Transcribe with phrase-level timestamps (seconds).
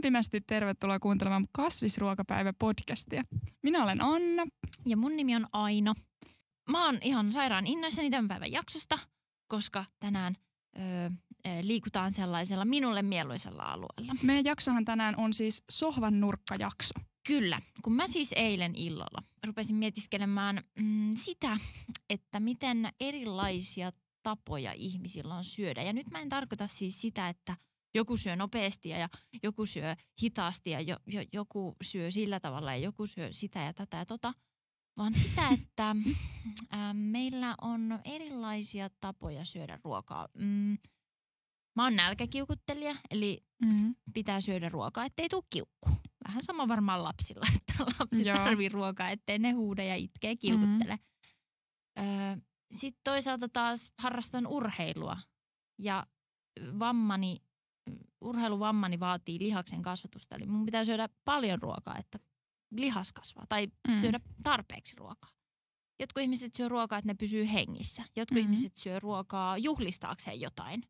[0.00, 3.24] Lämpimästi tervetuloa kuuntelemaan Kasvisruokapäivä-podcastia.
[3.62, 4.46] Minä olen Anna.
[4.86, 5.94] Ja mun nimi on Aino.
[6.70, 8.98] Mä oon ihan sairaan innoissani tämän päivän jaksosta,
[9.48, 10.36] koska tänään
[10.78, 11.10] öö,
[11.62, 14.14] liikutaan sellaisella minulle mieluisella alueella.
[14.22, 16.94] Meidän jaksohan tänään on siis sohvan nurkkajakso.
[17.26, 21.58] Kyllä, kun mä siis eilen illalla rupesin mietiskelemään mm, sitä,
[22.10, 25.82] että miten erilaisia tapoja ihmisillä on syödä.
[25.82, 27.56] Ja nyt mä en tarkoita siis sitä, että
[27.94, 29.08] joku syö nopeasti ja
[29.42, 33.72] joku syö hitaasti ja jo, jo, joku syö sillä tavalla ja joku syö sitä ja
[33.72, 34.34] tätä ja tota,
[34.96, 35.96] vaan sitä, että
[36.74, 40.28] ä, meillä on erilaisia tapoja syödä ruokaa.
[40.34, 40.78] Mm,
[41.76, 43.94] mä oon nälkäkiukuttelija, eli mm-hmm.
[44.14, 45.88] pitää syödä ruokaa, ettei tule kiukku.
[46.28, 48.36] Vähän sama varmaan lapsilla, että lapset Joo.
[48.36, 50.98] tarvii ruokaa, ettei ne huuda ja itkee kiukuttele.
[51.98, 52.42] Mm-hmm.
[52.72, 55.16] Sitten toisaalta taas harrastan urheilua
[55.78, 56.06] ja
[56.78, 57.36] vammani,
[58.20, 60.36] urheiluvammani vaatii lihaksen kasvatusta.
[60.36, 62.18] Eli mun pitää syödä paljon ruokaa, että
[62.70, 63.96] lihas kasvaa tai mm.
[63.96, 65.30] syödä tarpeeksi ruokaa.
[66.00, 68.02] Jotkut ihmiset syö ruokaa, että ne pysyy hengissä.
[68.16, 68.44] Jotkut mm-hmm.
[68.44, 70.82] ihmiset syö ruokaa juhlistaakseen jotain.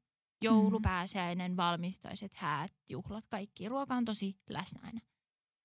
[0.44, 0.82] Joulu, mm.
[0.82, 3.68] pääsiäinen, valmistaiset, häät, juhlat, kaikki.
[3.68, 5.00] Ruoka on tosi läsnä aina.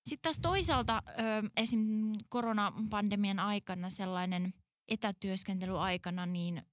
[0.10, 2.14] Sitten taas toisaalta ö, esim.
[2.30, 4.54] koronapandemian aikana sellainen
[4.88, 6.64] etätyöskentelyaikana, niin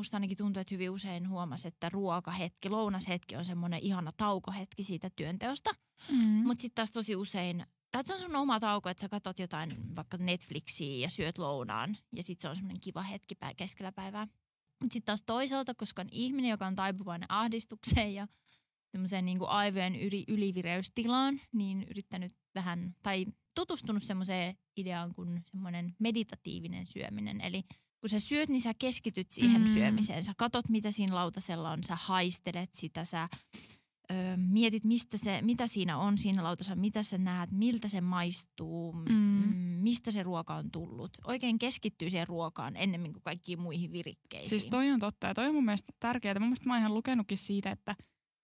[0.00, 5.10] musta ainakin tuntuu, että hyvin usein huomasi, että ruokahetki, lounashetki on semmoinen ihana taukohetki siitä
[5.16, 5.70] työnteosta.
[6.10, 6.16] Mm.
[6.18, 9.70] Mutta sitten taas tosi usein, tai se on sun oma tauko, että sä katsot jotain
[9.96, 11.96] vaikka Netflixiä ja syöt lounaan.
[12.16, 14.26] Ja sitten se on semmoinen kiva hetki keskellä päivää.
[14.80, 18.28] Mutta sitten taas toisaalta, koska on ihminen, joka on taipuvainen ahdistukseen ja
[18.92, 26.86] semmoiseen niin aivojen yli, ylivireystilaan, niin yrittänyt vähän, tai tutustunut semmoiseen ideaan kuin semmoinen meditatiivinen
[26.86, 27.40] syöminen.
[27.40, 27.64] Eli
[28.00, 29.66] kun sä syöt, niin sä keskityt siihen mm.
[29.66, 30.24] syömiseen.
[30.24, 33.28] Sä katot, mitä siinä lautasella on, sä haistelet sitä, sä
[34.10, 38.92] ö, mietit, mistä se, mitä siinä on siinä lautasella, mitä sä näet, miltä se maistuu,
[38.92, 39.14] mm.
[39.82, 41.10] mistä se ruoka on tullut.
[41.26, 44.50] Oikein keskittyy siihen ruokaan ennemmin kuin kaikkiin muihin virikkeisiin.
[44.50, 46.34] Siis toi on totta ja toi on mun mielestä tärkeää.
[46.34, 47.96] Mun mielestä mä oon ihan lukenutkin siitä, että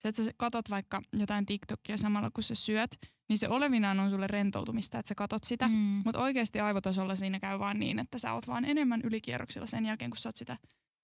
[0.07, 2.91] se, että sä katot vaikka jotain TikTokia samalla kun sä syöt,
[3.29, 5.69] niin se olevinaan on sulle rentoutumista, että sä katot sitä.
[5.69, 6.03] Mm.
[6.05, 10.11] Mutta oikeasti aivotasolla siinä käy vaan niin, että sä oot vaan enemmän ylikierroksilla sen jälkeen,
[10.11, 10.57] kun sä oot sitä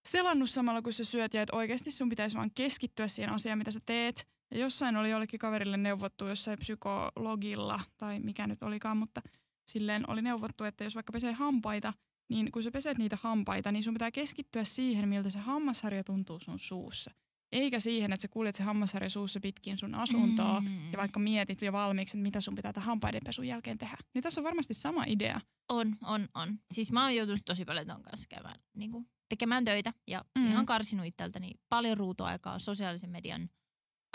[0.09, 1.35] selannut samalla kun sä syöt.
[1.35, 4.27] Ja että oikeasti sun pitäisi vaan keskittyä siihen asiaan, mitä sä teet.
[4.51, 9.23] Ja jossain oli jollekin kaverille neuvottu jossain psykologilla, tai mikä nyt olikaan, mutta
[9.71, 11.93] silleen oli neuvottu, että jos vaikka pesee hampaita,
[12.31, 16.41] niin kun sä peset niitä hampaita, niin sun pitää keskittyä siihen, miltä se hammasharja tuntuu
[16.41, 17.11] sun suussa.
[17.53, 20.93] Eikä siihen, että sä kuljet se hammasharja suussa pitkin sun asuntoa mm.
[20.93, 23.97] ja vaikka mietit jo valmiiksi, että mitä sun pitää tämän hampaidenpesun jälkeen tehdä.
[24.15, 25.41] Niin tässä on varmasti sama idea.
[25.69, 26.59] On, on, on.
[26.71, 30.51] Siis mä oon joutunut tosi paljon ton kanssa käymään, niin kuin, tekemään töitä ja mm.
[30.51, 33.51] ihan karsinut itseltäni paljon ruutuaikaa sosiaalisen median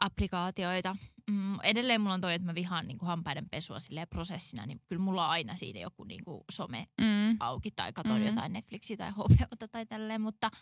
[0.02, 0.96] applikaatioita.
[1.31, 3.78] Mm, edelleen mulla on toi, että mä vihaan niin kuin hampaiden pesua
[4.09, 7.38] prosessina, niin kyllä mulla on aina siinä joku niin kuin some mm.
[7.40, 8.25] auki tai katon mm.
[8.25, 10.52] jotain Netflixiä tai HBOta tai tälleen, mutta–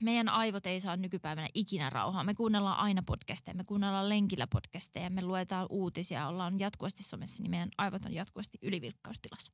[0.00, 2.24] meidän aivot ei saa nykypäivänä ikinä rauhaa.
[2.24, 7.50] Me kuunnellaan aina podcasteja, me kuunnellaan lenkillä podcasteja, me luetaan uutisia, ollaan jatkuvasti somessa, niin
[7.50, 9.52] meidän aivot on jatkuvasti ylivilkkaustilassa.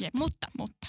[0.00, 0.86] Jep, mutta, mutta.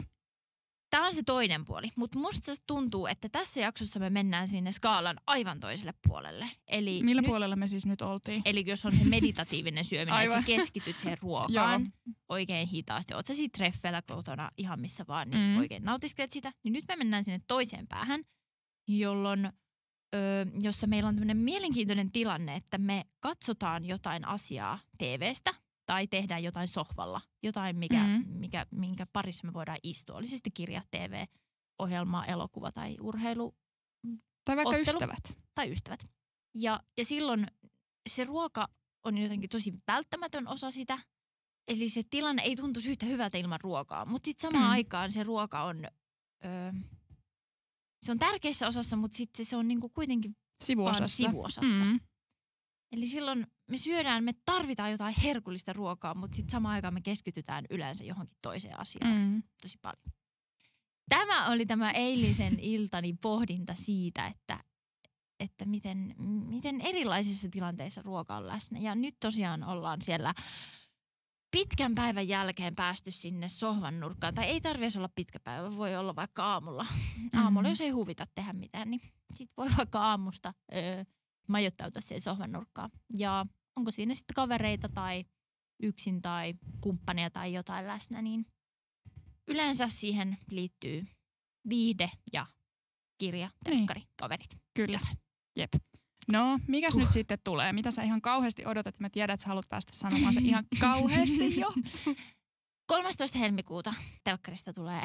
[0.89, 5.17] Tämä on se toinen puoli, mutta musta tuntuu, että tässä jaksossa me mennään sinne skaalan
[5.27, 6.49] aivan toiselle puolelle.
[6.67, 8.41] Eli Millä nyt, puolella me siis nyt oltiin?
[8.45, 11.93] Eli jos on se meditatiivinen syöminen, että sä keskityt siihen ruokaan
[12.29, 13.13] oikein hitaasti.
[13.13, 15.57] Oot sä siitä treffeillä kotona ihan missä vaan, niin mm.
[15.57, 16.53] oikein nautiskelet sitä.
[16.63, 18.23] Niin nyt me mennään sinne toiseen päähän–
[18.87, 19.45] jolloin,
[20.15, 20.19] ö,
[20.61, 25.53] jossa meillä on tämmöinen mielenkiintoinen tilanne, että me katsotaan jotain asiaa TVstä
[25.85, 28.33] tai tehdään jotain sohvalla, jotain, mikä, mm-hmm.
[28.33, 30.17] mikä, minkä parissa me voidaan istua.
[30.17, 31.25] Oli sitten kirja, TV,
[31.79, 33.55] ohjelma, elokuva tai urheilu.
[34.45, 35.37] Tai vaikka ottelu, ystävät.
[35.55, 35.99] Tai ystävät.
[36.53, 37.47] Ja, ja silloin
[38.09, 38.67] se ruoka
[39.03, 40.99] on jotenkin tosi välttämätön osa sitä.
[41.67, 44.05] Eli se tilanne ei tuntu yhtä hyvältä ilman ruokaa.
[44.05, 44.71] Mutta sitten samaan mm.
[44.71, 45.85] aikaan se ruoka on
[46.45, 46.49] ö,
[48.05, 51.17] se on tärkeässä osassa, mutta sitten se on niinku kuitenkin sivuosassa.
[51.17, 51.83] sivuosassa.
[51.83, 51.99] Mm-hmm.
[52.91, 57.65] Eli silloin me syödään, me tarvitaan jotain herkullista ruokaa, mutta sitten samaan aikaan me keskitytään
[57.69, 59.43] yleensä johonkin toiseen asiaan mm.
[59.61, 60.13] tosi paljon.
[61.09, 64.63] Tämä oli tämä eilisen iltani pohdinta siitä, että,
[65.39, 66.15] että miten,
[66.47, 68.79] miten erilaisissa tilanteissa ruoka on läsnä.
[68.79, 70.33] Ja nyt tosiaan ollaan siellä
[71.55, 76.15] pitkän päivän jälkeen päästy sinne sohvan nurkkaan, tai ei tarvitse olla pitkä päivä, voi olla
[76.15, 76.83] vaikka aamulla.
[76.83, 77.43] Mm-hmm.
[77.43, 79.01] Aamulla, jos ei huvita tehdä mitään, niin
[79.33, 81.03] sit voi vaikka aamusta öö,
[81.47, 82.89] majoittautua siihen sohvan nurkkaan.
[83.17, 85.25] Ja onko siinä sitten kavereita tai
[85.83, 88.45] yksin tai kumppania tai jotain läsnä, niin
[89.47, 91.05] yleensä siihen liittyy
[91.69, 92.45] viihde ja
[93.17, 94.09] kirja, telkkari, niin.
[94.19, 94.57] kaverit.
[94.73, 94.99] Kyllä.
[95.57, 95.73] Jep.
[96.27, 97.73] No, mikäs nyt sitten tulee?
[97.73, 98.99] Mitä sä ihan kauheasti odotat?
[98.99, 101.73] Mä tiedän, että sä haluat päästä sanomaan se ihan kauheasti jo.
[102.87, 103.39] 13.
[103.39, 105.01] helmikuuta telkkarista tulee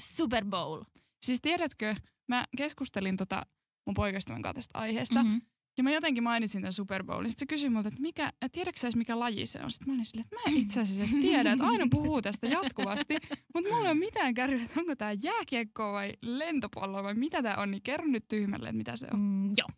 [0.00, 0.82] Super Bowl.
[1.26, 1.94] Siis tiedätkö,
[2.28, 3.46] mä keskustelin tota
[3.86, 5.22] mun poikaystävän kanssa tästä aiheesta.
[5.24, 5.36] Mhm.
[5.78, 7.30] Ja mä jotenkin mainitsin tämän Super Bowlin.
[7.30, 9.70] Sitten se kysyi multa, että mikä, et tiedätkö sä edes mikä laji se on?
[9.70, 13.16] Sitten mä olin silleen, että mä en itse asiassa tiedä, että aina puhuu tästä jatkuvasti.
[13.54, 17.56] Mutta mulla ei ole mitään kärryä, että onko tää jääkiekko vai lentopallo vai mitä tää
[17.56, 17.70] on.
[17.70, 19.20] Niin kerro nyt tyhmälle, että mitä se on.
[19.20, 19.68] Mm, joo,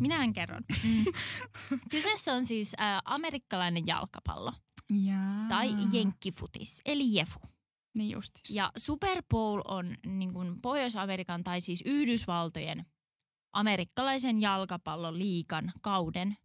[0.00, 0.62] minähän kerron.
[0.84, 1.04] Mm.
[1.90, 4.52] Kyseessä on siis äh, amerikkalainen jalkapallo
[5.04, 5.48] Jaa.
[5.48, 7.40] tai jenkkifutis, eli jefu.
[7.98, 8.54] Niin justis.
[8.54, 12.86] Ja Super Bowl on niin kuin Pohjois-Amerikan tai siis Yhdysvaltojen
[13.52, 16.36] amerikkalaisen jalkapalloliikan kauden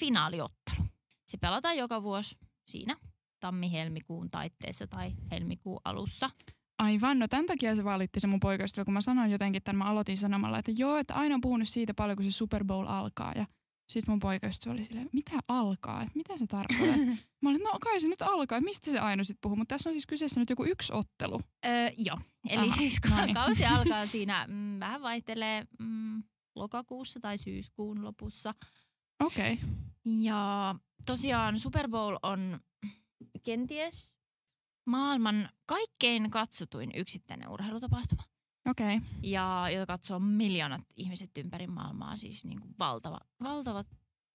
[0.00, 0.86] finaaliottelu.
[1.26, 2.38] Se pelataan joka vuosi
[2.70, 2.96] siinä
[3.40, 6.30] tammi-helmikuun taitteessa tai helmikuun alussa.
[6.78, 9.84] Aivan, no tämän takia se valitti se mun poikaystävä, kun mä sanoin jotenkin tämän, mä
[9.84, 13.32] aloitin sanomalla, että joo, että aina on puhunut siitä paljon, kun se Super Bowl alkaa.
[13.36, 13.46] Ja
[13.88, 16.96] sitten mun poikaystävä oli silleen, mitä alkaa, että mitä se tarkoittaa?
[17.42, 19.94] mä olin, no kai se nyt alkaa, mistä se aina sitten puhuu, mutta tässä on
[19.94, 21.40] siis kyseessä nyt joku yksi ottelu.
[21.66, 23.34] Öö, joo, eli Aha, siis no niin.
[23.34, 26.22] kausi alkaa siinä, mm, vähän vaihtelee mm,
[26.56, 28.54] lokakuussa tai syyskuun lopussa.
[29.24, 29.68] Okei, okay.
[30.04, 30.74] Ja
[31.06, 32.60] tosiaan Super Bowl on
[33.42, 34.17] kenties
[34.88, 38.22] maailman kaikkein katsotuin yksittäinen urheilutapahtuma.
[38.70, 38.96] okei.
[38.96, 39.08] Okay.
[39.22, 43.86] Ja jota katsoo miljoonat ihmiset ympäri maailmaa, siis niin kuin valtava, valtavat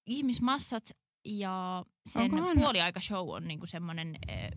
[0.08, 0.92] ihmismassat.
[1.26, 4.52] Ja sen Onkohan- puoliaikashow on niin kuin semmoinen eh,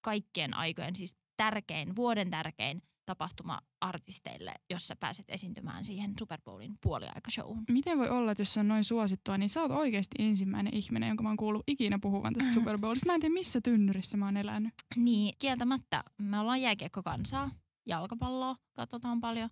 [0.00, 6.78] kaikkien aikojen, siis tärkein, vuoden tärkein tapahtuma artisteille, jos sä pääset esiintymään siihen Super Bowlin
[6.82, 7.64] puoliaikashowhun.
[7.70, 11.08] Miten voi olla, että jos se on noin suosittua, niin sä oot oikeasti ensimmäinen ihminen,
[11.08, 13.06] jonka mä oon kuullut ikinä puhuvan tästä Super Bowlista.
[13.06, 14.74] Mä en tiedä, missä tynnyrissä mä oon elänyt.
[14.96, 16.04] Niin, kieltämättä.
[16.18, 17.50] Me ollaan jääkiekkokansaa.
[17.86, 19.50] Jalkapalloa katsotaan paljon.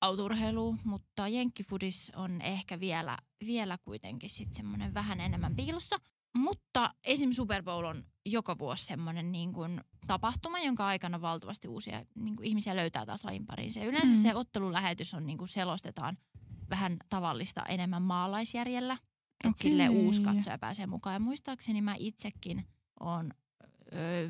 [0.00, 5.96] Autourheilua, mutta jenkkifudis on ehkä vielä, vielä kuitenkin sit semmoinen vähän enemmän piilossa.
[6.36, 7.32] Mutta esim.
[7.32, 12.46] Super Bowl on joka vuosi semmoinen niin kuin tapahtuma, jonka aikana valtavasti uusia niin kuin
[12.46, 13.72] ihmisiä löytää taas lajin pariin.
[13.72, 14.20] Se yleensä Mm.
[14.20, 16.18] se ottelulähetys on niin kuin selostetaan
[16.70, 18.92] vähän tavallista enemmän maalaisjärjellä.
[18.92, 19.70] Että Okei.
[19.70, 21.14] sille uusi katsoja pääsee mukaan.
[21.14, 22.66] Ja muistaakseni mä itsekin
[23.00, 23.30] on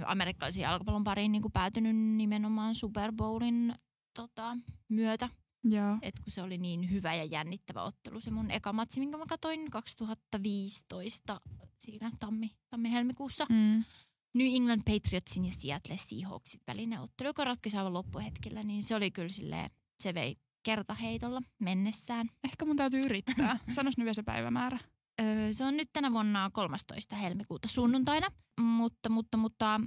[0.07, 3.75] amerikkalaisen jalkapallon pariin niin kuin päätynyt nimenomaan Super Bowlin
[4.15, 4.57] tota,
[4.89, 5.29] myötä.
[5.65, 5.99] Joo.
[6.03, 8.21] Et kun se oli niin hyvä ja jännittävä ottelu.
[8.21, 11.41] Se mun eka matsi, minkä mä katsoin 2015
[11.79, 13.47] siinä tammi, tammi-helmikuussa.
[13.49, 13.85] Mm.
[14.35, 18.63] New England Patriotsin ja Seattle Seahawksin välinen ottelu, joka ratkaisi aivan loppuhetkellä.
[18.63, 19.71] Niin se oli kyllä silleen,
[20.01, 22.29] se vei kertaheitolla mennessään.
[22.45, 23.59] Ehkä mun täytyy yrittää.
[23.75, 24.79] Sanois nyt vielä se päivämäärä.
[25.21, 27.17] Öö, se on nyt tänä vuonna 13.
[27.17, 28.29] helmikuuta sunnuntaina,
[28.61, 29.81] mutta, mutta, mutta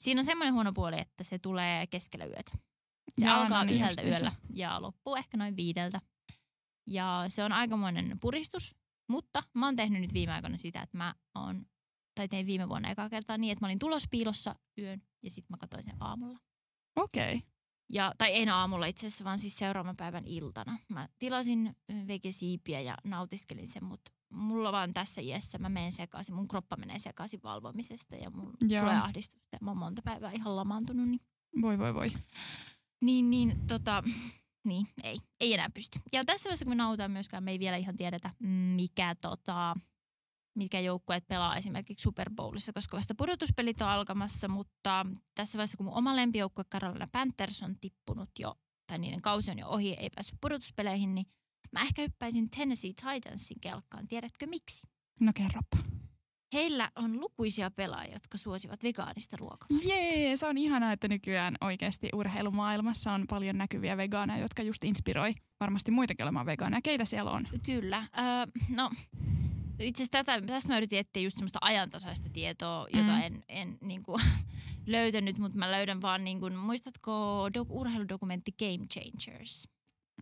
[0.00, 2.52] siinä on semmoinen huono puoli, että se tulee keskellä yötä.
[3.20, 6.00] Se Jaa, alkaa no niin, yhdeltä yöllä ja loppuu ehkä noin viideltä.
[6.86, 8.76] Ja se on aikamoinen puristus,
[9.08, 11.66] mutta mä oon tehnyt nyt viime aikoina sitä, että mä oon,
[12.14, 15.56] tai tein viime vuonna ekaa kertaa niin, että mä olin tulospiilossa yön ja sitten mä
[15.56, 16.38] katsoin sen aamulla.
[16.96, 17.34] Okei.
[17.34, 17.48] Okay.
[17.92, 20.78] Ja, tai en aamulla itse asiassa, vaan siis seuraavan päivän iltana.
[20.88, 21.76] Mä tilasin
[22.06, 26.34] vegesiipiä ja nautiskelin sen, mutta mulla vaan tässä iässä mä menen sekaisin.
[26.34, 28.82] Mun kroppa menee sekaisin valvomisesta ja mun Joo.
[28.82, 29.56] tulee ahdistusta.
[29.60, 31.08] Mä oon monta päivää ihan lamaantunut.
[31.08, 31.20] Niin,
[31.60, 32.08] Voi voi voi.
[33.00, 34.02] Niin, niin tota,
[34.64, 35.98] niin, ei, ei enää pysty.
[36.12, 38.30] Ja tässä vaiheessa, kun me nautaan myöskään, me ei vielä ihan tiedetä,
[38.74, 39.76] mikä tota,
[40.56, 45.86] mitkä joukkueet pelaa esimerkiksi Super Bowlissa, koska vasta pudotuspelit on alkamassa, mutta tässä vaiheessa, kun
[45.86, 48.54] mun oma lempijoukkue Carolina Panthers on tippunut jo,
[48.86, 51.26] tai niiden kausi on jo ohi, ei päässyt pudotuspeleihin, niin
[51.72, 54.08] mä ehkä hyppäisin Tennessee Titansin kelkkaan.
[54.08, 54.86] Tiedätkö miksi?
[55.20, 55.76] No kerropa.
[56.52, 59.68] Heillä on lukuisia pelaajia, jotka suosivat vegaanista ruokaa.
[59.84, 65.34] Jee, se on ihanaa, että nykyään oikeasti urheilumaailmassa on paljon näkyviä vegaaneja, jotka just inspiroi
[65.60, 66.82] varmasti muitakin olemaan vegaaneja.
[66.82, 67.48] Keitä siellä on?
[67.62, 67.98] Kyllä.
[68.18, 68.90] Öö, no,
[69.78, 73.20] itse asiassa tätä, tästä mä yritin etsiä just semmoista ajantasaista tietoa, jota Mm.
[73.22, 74.22] en, en niin kuin,
[74.86, 79.68] löytänyt, mutta mä löydän vaan, niin kuin, muistatko dok- urheiludokumentti Game Changers,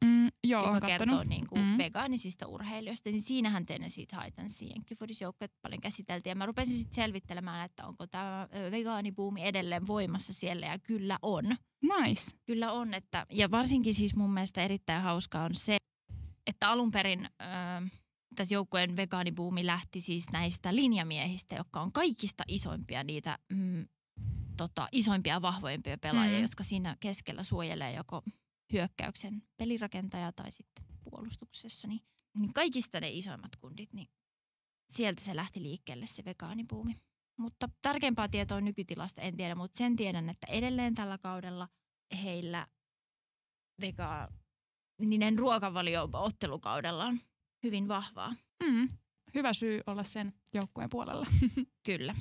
[0.04, 1.78] Mm, joo, joka kertoo niin kuin, Mm.
[1.78, 6.30] vegaanisista urheilijoista, niin siinähän Tennessee Titansin jenkkifudisjoukkueet paljon käsiteltiin.
[6.30, 11.44] Ja mä rupesin sitten selvittelemään, että onko tämä vegaanibuumi edelleen voimassa siellä, ja kyllä on.
[11.82, 12.30] Nice.
[12.46, 15.76] Kyllä on, että, ja varsinkin siis mun mielestä erittäin hauskaa on se,
[16.46, 17.88] että alun perin ö,
[18.36, 23.86] tässä joukkueen vegaanibuumi lähti siis näistä linjamiehistä, jotka on kaikista isoimpia niitä mm,
[24.56, 26.42] tota, isoimpia ja vahvoimpia pelaajia, Mm.
[26.42, 28.22] jotka siinä keskellä suojelee joko
[28.72, 31.88] hyökkäyksen pelirakentaja tai sitten puolustuksessa.
[31.88, 32.00] Niin,
[32.38, 34.08] niin kaikista ne isoimmat kundit, niin
[34.88, 37.00] sieltä se lähti liikkeelle se vegaanibuumi.
[37.36, 41.68] Mutta tarkempaa tietoa nykytilasta en tiedä, mutta sen tiedän, että edelleen tällä kaudella
[42.22, 42.66] heillä
[43.80, 47.20] vegaaninen ruokavalio ottelukaudella on
[47.62, 48.34] hyvin vahvaa.
[48.64, 48.88] Mm.
[49.34, 51.26] Hyvä syy olla sen joukkueen puolella.
[51.86, 52.14] Kyllä.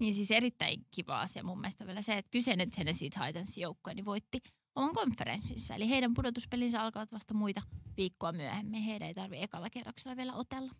[0.00, 4.04] Niin siis erittäin kiva asia mun mielestä vielä se, että kyseinen Tennessee Titans joukkue niin
[4.04, 4.38] voitti
[4.76, 5.74] oman konferenssinsa.
[5.74, 7.62] Eli heidän pudotuspelinsä alkavat vasta muita
[7.96, 8.82] viikkoa myöhemmin.
[8.82, 10.72] Heidän ei tarvitse ekalla kerroksella vielä otella.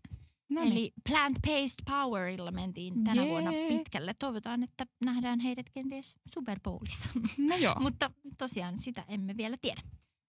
[0.48, 0.72] No niin.
[0.72, 3.30] Eli plant-based powerilla mentiin tänä Jee.
[3.30, 4.14] vuonna pitkälle.
[4.14, 7.08] Toivotaan, että nähdään heidät kenties Super Bowlissa.
[7.38, 7.74] No joo.
[7.80, 9.82] Mutta tosiaan sitä emme vielä tiedä.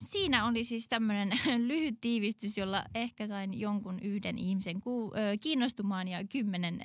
[0.04, 1.40] Siinä oli siis tämmöinen
[1.70, 5.12] lyhyt tiivistys, jolla ehkä sain jonkun yhden ihmisen ku,
[5.42, 6.80] kiinnostumaan ja kymmenen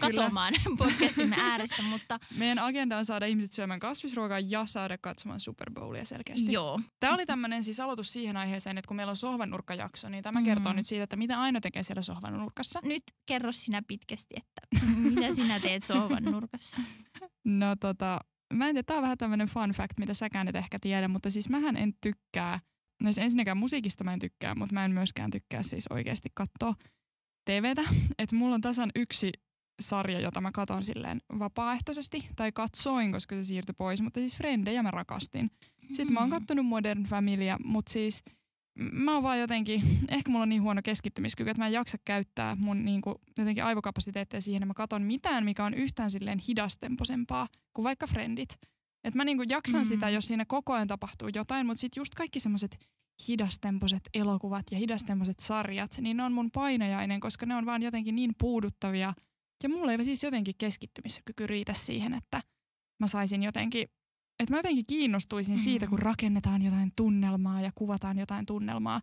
[0.00, 1.82] katomaan podcastimme äärestä.
[1.82, 2.18] Mutta...
[2.36, 6.52] Meidän agenda on saada ihmiset syömään kasvisruokaa ja saada katsomaan Super Bowlia selkeästi.
[6.52, 6.80] Joo.
[7.00, 10.44] Tämä oli tämmöinen siis aloitus siihen aiheeseen, että kun meillä on sohvanurkkajakso, niin tämä mm.
[10.44, 12.80] kertoo nyt siitä, että mitä Aino tekee siellä sohvanurkassa.
[12.84, 16.80] Nyt kerro sinä pitkästi, että mitä sinä teet sohvanurkassa.
[17.44, 18.20] No tota,
[18.52, 21.30] mä en tiedä, tää on vähän tämmöinen fun fact, mitä säkään et ehkä tiedä, mutta
[21.30, 22.60] siis mähän en tykkää,
[23.02, 26.74] no siis ensinnäkään musiikista mä en tykkää, mutta mä en myöskään tykkää siis oikeasti katsoa
[27.44, 27.82] TVtä.
[28.18, 29.32] Että mulla on tasan yksi
[29.80, 34.82] sarja, jota mä katon silleen vapaaehtoisesti, tai katsoin, koska se siirtyi pois, mutta siis Frendejä
[34.82, 35.50] mä rakastin.
[35.88, 36.30] Sitten mä oon mm.
[36.32, 38.22] kattonut Modern Familya, mutta siis
[38.74, 42.56] mä oon vaan jotenkin, ehkä mulla on niin huono keskittymiskyky, että mä en jaksa käyttää
[42.56, 47.48] mun niin kuin, jotenkin aivokapasiteetteja siihen, että mä katon mitään, mikä on yhtään silleen hidastemposempaa
[47.74, 48.56] kuin vaikka Friendit.
[49.04, 49.84] Että mä niin kuin jaksan mm.
[49.84, 52.78] sitä, jos siinä koko ajan tapahtuu jotain, mutta sitten just kaikki semmoiset
[53.28, 58.14] hidastempoiset elokuvat ja hidastempoiset sarjat, niin ne on mun painajainen, koska ne on vaan jotenkin
[58.14, 59.14] niin puuduttavia.
[59.62, 62.42] Ja mulla ei siis jotenkin keskittymiskyky riitä siihen, että
[63.00, 63.88] mä saisin jotenkin
[64.42, 65.58] että mä jotenkin kiinnostuisin mm.
[65.58, 69.00] siitä, kun rakennetaan jotain tunnelmaa ja kuvataan jotain tunnelmaa.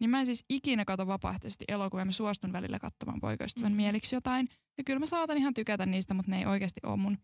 [0.00, 2.04] Niin mä en siis ikinä kato vapaaehtoisesti elokuvia.
[2.04, 3.76] Mä suostun välillä katsomaan poikaystävän mm.
[3.76, 4.48] mieliksi jotain.
[4.78, 7.18] Ja kyllä mä saatan ihan tykätä niistä, mutta ne ei oikeasti ole mun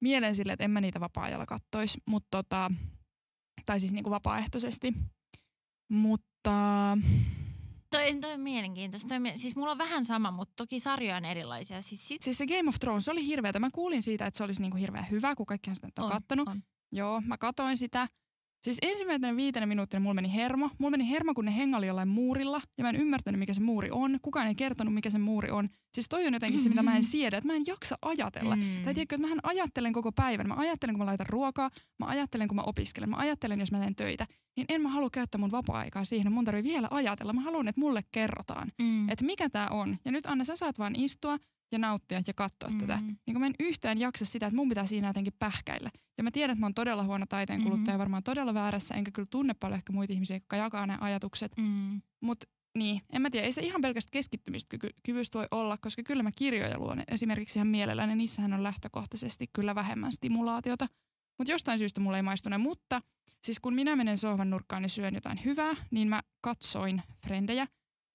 [0.00, 1.98] mieleen sille, että en mä niitä vapaa-ajalla kattois.
[2.06, 2.70] Mutta tota,
[3.66, 4.94] tai siis niinku vapaaehtoisesti.
[5.92, 6.98] Mutta
[7.90, 9.08] Toi, toi on mielenkiintoista.
[9.08, 11.82] Toi, siis mulla on vähän sama, mutta toki sarjoja on erilaisia.
[11.82, 12.22] Siis, sit...
[12.22, 13.58] siis se Game of Thrones oli hirveätä.
[13.58, 16.48] Mä kuulin siitä, että se olisi niinku hirveän hyvä, kun kaikki sitä on, on kattonut.
[16.48, 16.62] On.
[16.92, 18.08] Joo, mä katoin sitä.
[18.62, 20.70] Siis ensimmäinen viitenä minuuttia mulla meni hermo.
[20.78, 22.60] Mulla meni hermo, kun ne hengali jollain muurilla.
[22.78, 24.18] Ja mä en ymmärtänyt, mikä se muuri on.
[24.22, 25.68] Kukaan ei kertonut, mikä se muuri on.
[25.94, 27.36] Siis toi on jotenkin se, mitä mä en siedä.
[27.36, 28.56] Että mä en jaksa ajatella.
[28.56, 28.62] Mm.
[28.84, 30.48] Tai tiedätkö, että mä ajattelen koko päivän.
[30.48, 31.70] Mä ajattelen, kun mä laitan ruokaa.
[31.98, 33.10] Mä ajattelen, kun mä opiskelen.
[33.10, 34.26] Mä ajattelen, jos mä teen töitä.
[34.56, 36.32] Niin en mä halua käyttää mun vapaa-aikaa siihen.
[36.32, 37.32] Mun tarvii vielä ajatella.
[37.32, 39.08] Mä haluan, että mulle kerrotaan, mm.
[39.08, 39.98] että mikä tää on.
[40.04, 41.38] Ja nyt Anna, sä saat vaan istua
[41.72, 42.80] ja nauttia ja katsoa mm-hmm.
[42.80, 43.00] tätä.
[43.00, 45.90] Niin kun mä en yhtään jaksa sitä, että mun pitää siinä jotenkin pähkäillä.
[46.18, 47.98] Ja mä tiedän, että mä oon todella huono taiteen kuluttaja, mm-hmm.
[47.98, 51.52] varmaan todella väärässä, enkä kyllä tunne paljon ehkä muita ihmisiä, jotka jakaa nämä ajatukset.
[51.56, 52.02] Mm-hmm.
[52.20, 52.46] Mutta
[52.78, 56.30] niin, en mä tiedä, ei se ihan pelkästään keskittymistä kyvystä voi olla, koska kyllä mä
[56.36, 60.86] kirjoja luon esimerkiksi ihan mielelläni, niissähän on lähtökohtaisesti kyllä vähemmän stimulaatiota.
[61.38, 63.02] Mutta jostain syystä mulle ei maistune, mutta
[63.44, 67.66] siis kun minä menen sohvan nurkkaan ja syön jotain hyvää, niin mä katsoin frendejä.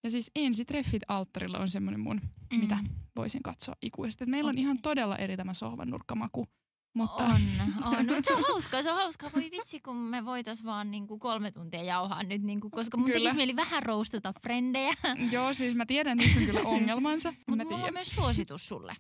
[0.04, 2.60] Ja siis ensitreffit alttarilla on semmoinen mun, mm.
[2.60, 2.78] mitä
[3.16, 4.24] voisin katsoa ikuisesti.
[4.24, 4.56] Et meillä okay.
[4.56, 6.48] on ihan todella eri tämä sohvan nurkkamaku.
[6.96, 7.24] Mutta...
[7.24, 7.42] On,
[7.84, 8.06] on.
[8.16, 9.30] Mutta se on hauskaa, se on hauskaa.
[9.36, 13.20] Voi vitsi, kun me voitais vaan niinku kolme tuntia jauhaa nyt, niinku, koska mun kyllä.
[13.20, 14.94] tekisi mieli vähän roustata frendejä.
[15.32, 17.34] Joo, siis mä tiedän, että niissä on kyllä ongelmansa.
[17.48, 18.96] Mutta mulla on myös suositus sulle.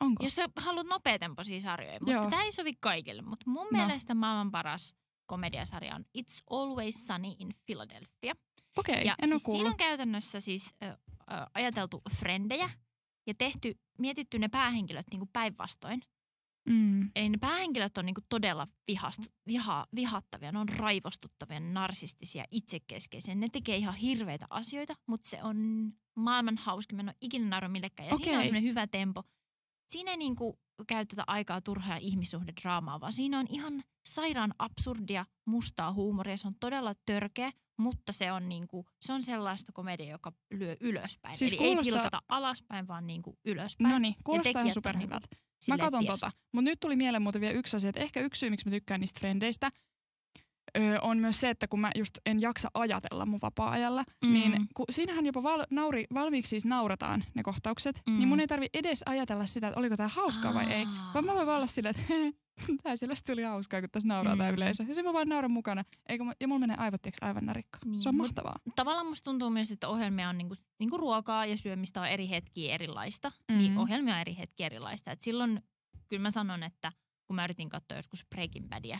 [0.00, 0.24] Onko?
[0.24, 3.22] Jos sä haluat nopeatempoisia sarjoja, mutta tämä ei sovi kaikille.
[3.22, 3.78] Mutta mun no.
[3.78, 4.96] mielestä maailman paras
[5.26, 8.34] komediasarja on It's Always Sunny in Philadelphia.
[8.76, 9.60] Okei, okay, en siis kuullut.
[9.60, 10.96] Siinä on käytännössä siis ö, ö,
[11.54, 12.70] ajateltu frendejä
[13.26, 16.02] ja tehty, mietitty ne päähenkilöt niin päinvastoin.
[16.68, 17.10] Mm.
[17.14, 23.34] Eli ne päähenkilöt on niin kuin todella vihast, viha, vihattavia, ne on raivostuttavia, narsistisia, itsekeskeisiä.
[23.34, 26.96] Ne tekee ihan hirveitä asioita, mutta se on maailman hauska.
[26.96, 28.06] Mä en ole ikinä nauru millekään.
[28.06, 28.24] Ja okay.
[28.24, 29.22] siinä on semmoinen hyvä tempo.
[29.88, 35.92] Siinä ei niin kuin käytetä aikaa turhaa ihmissuhdedraamaa, vaan siinä on ihan sairaan absurdia, mustaa
[35.92, 36.36] huumoria.
[36.36, 41.36] Se on todella törkeä, mutta se on, niinku, se on sellaista komedia, joka lyö ylöspäin.
[41.36, 41.82] Siis Eli kuulostaa...
[41.82, 43.92] ei pilkata alaspäin, vaan niinku ylöspäin.
[43.92, 45.26] No niin, kuulostaa ihan superhyvältä.
[45.30, 46.32] Niinku mä katson tota.
[46.52, 49.00] Mutta nyt tuli mieleen muuten vielä yksi asia, että ehkä yksi syy, miksi mä tykkään
[49.00, 49.70] niistä frendeistä,
[50.78, 54.32] öö, on myös se, että kun mä just en jaksa ajatella mun vapaa-ajalla, mm.
[54.32, 58.18] niin kun siinähän jopa val, nauri, valmiiksi siis naurataan ne kohtaukset, mm.
[58.18, 60.54] niin mun ei tarvi edes ajatella sitä, että oliko tämä hauskaa Aa.
[60.54, 62.12] vai ei, vaan mä voin olla silleen, että
[62.82, 64.38] Tää selvästi tuli hauskaa, kun tässä nauraa mm.
[64.38, 64.84] tämä yleisö.
[64.88, 65.84] Ja se mä vaan nauran mukana.
[66.08, 67.78] Eikä, ja mulla menee aivot aivan narikka.
[67.84, 68.02] Niin.
[68.02, 68.58] Se on mahtavaa.
[68.76, 72.74] Tavallaan musta tuntuu myös, että ohjelmia on niinku, niinku ruokaa ja syömistä on eri hetkiä
[72.74, 73.32] erilaista.
[73.48, 73.58] Mm.
[73.58, 75.12] Niin ohjelmia on eri hetkiä erilaista.
[75.12, 75.62] Et silloin
[76.08, 76.92] kyllä mä sanon, että
[77.26, 78.98] kun mä yritin katsoa joskus Breaking Badia,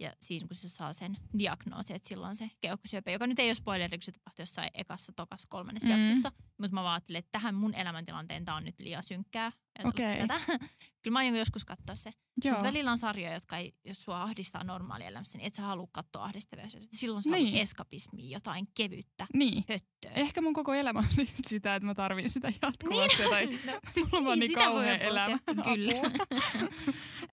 [0.00, 3.54] ja siinä kun se saa sen diagnoosin, että silloin se keuhkosyöpä, joka nyt ei ole
[3.54, 5.96] spoileri, kun se tapahtui jossain ekassa, tokas, kolmannessa mm.
[5.96, 10.28] jaksossa, mutta mä ajattelin, että tähän mun elämäntilanteen tämä on nyt liian synkkää ajatellut Okei.
[10.28, 10.68] tätä.
[11.02, 12.10] Kyllä mä aion joskus katsoa se.
[12.44, 16.24] Mutta välillä on sarjoja, jotka ei, jos sua ahdistaa normaalielämässä, niin et sä halua katsoa
[16.24, 16.88] ahdistavia asioita.
[16.92, 17.54] Silloin sä Niin.
[17.56, 19.64] eskapismia, jotain kevyttä, Niin.
[19.68, 20.10] höttöä.
[20.14, 23.22] Ehkä mun koko elämä on sit sitä, että mä tarviin sitä jatkuvasti.
[23.30, 23.46] tai
[23.96, 25.08] no, mulla on niin sitä voi kauhea pohtia.
[25.10, 25.38] elämä.
[25.64, 25.92] Kyllä.
[25.98, 26.68] Apua.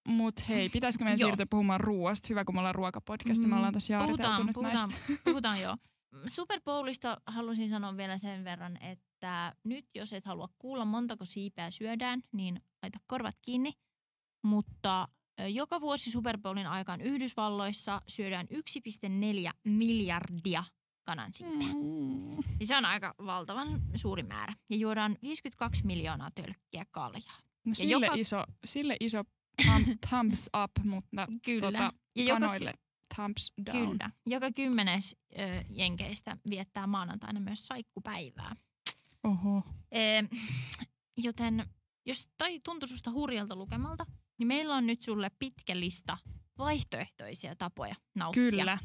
[0.07, 2.25] Mut hei, pitäisikö meidän siirtyä puhumaan ruoasta?
[2.29, 3.43] Hyvä, kun me ollaan ruokapodcast.
[3.43, 5.21] Me ollaan tässä jaariteltu puhutaan, nyt puhutaan, näistä.
[5.25, 5.77] puhutaan joo.
[6.27, 9.06] Super Bowlista halusin sanoa vielä sen verran, että
[9.63, 13.73] nyt jos et halua kuulla montako siipeä syödään, niin laita korvat kiinni.
[14.41, 15.07] Mutta
[15.53, 20.63] joka vuosi Super Bowlin aikaan Yhdysvalloissa syödään 1,4 miljardia
[21.03, 21.67] kanansiipeä.
[21.73, 22.35] Mm.
[22.59, 24.53] Ja se on aika valtavan suuri määrä.
[24.69, 27.37] Ja juodaan 52 miljoonaa tölkkiä kaljaa.
[27.65, 29.23] No sille, joka- iso, sille iso
[29.63, 31.61] thumb, thumbs up, mutta Kyllä.
[31.61, 32.73] tota, ja joka, kanoille
[33.15, 33.89] thumbs down.
[33.89, 34.11] kyllä.
[34.25, 38.55] Joka kymmenes ö, jenkeistä viettää maanantaina myös saikkupäivää.
[39.23, 39.63] Oho.
[39.91, 40.23] Ee,
[41.17, 41.65] joten
[42.05, 44.05] jos toi tuntui susta hurjalta lukemalta,
[44.39, 46.17] niin meillä on nyt sulle pitkä lista
[46.57, 48.43] vaihtoehtoisia tapoja nauttia.
[48.43, 48.77] Kyllä.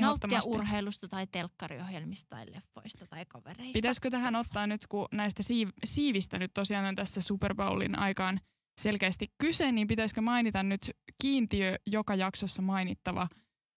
[0.00, 3.72] Nauttia urheilusta tai telkkariohjelmista tai leffoista tai kavereista.
[3.72, 8.40] Pitäisikö tähän ottaa nyt, kun näistä siiv- siivistä nyt tosiaan on tässä Super Bowlin aikaan
[8.80, 10.90] selkeästi kyse, niin pitäisikö mainita nyt
[11.22, 13.28] kiintiö joka jaksossa mainittava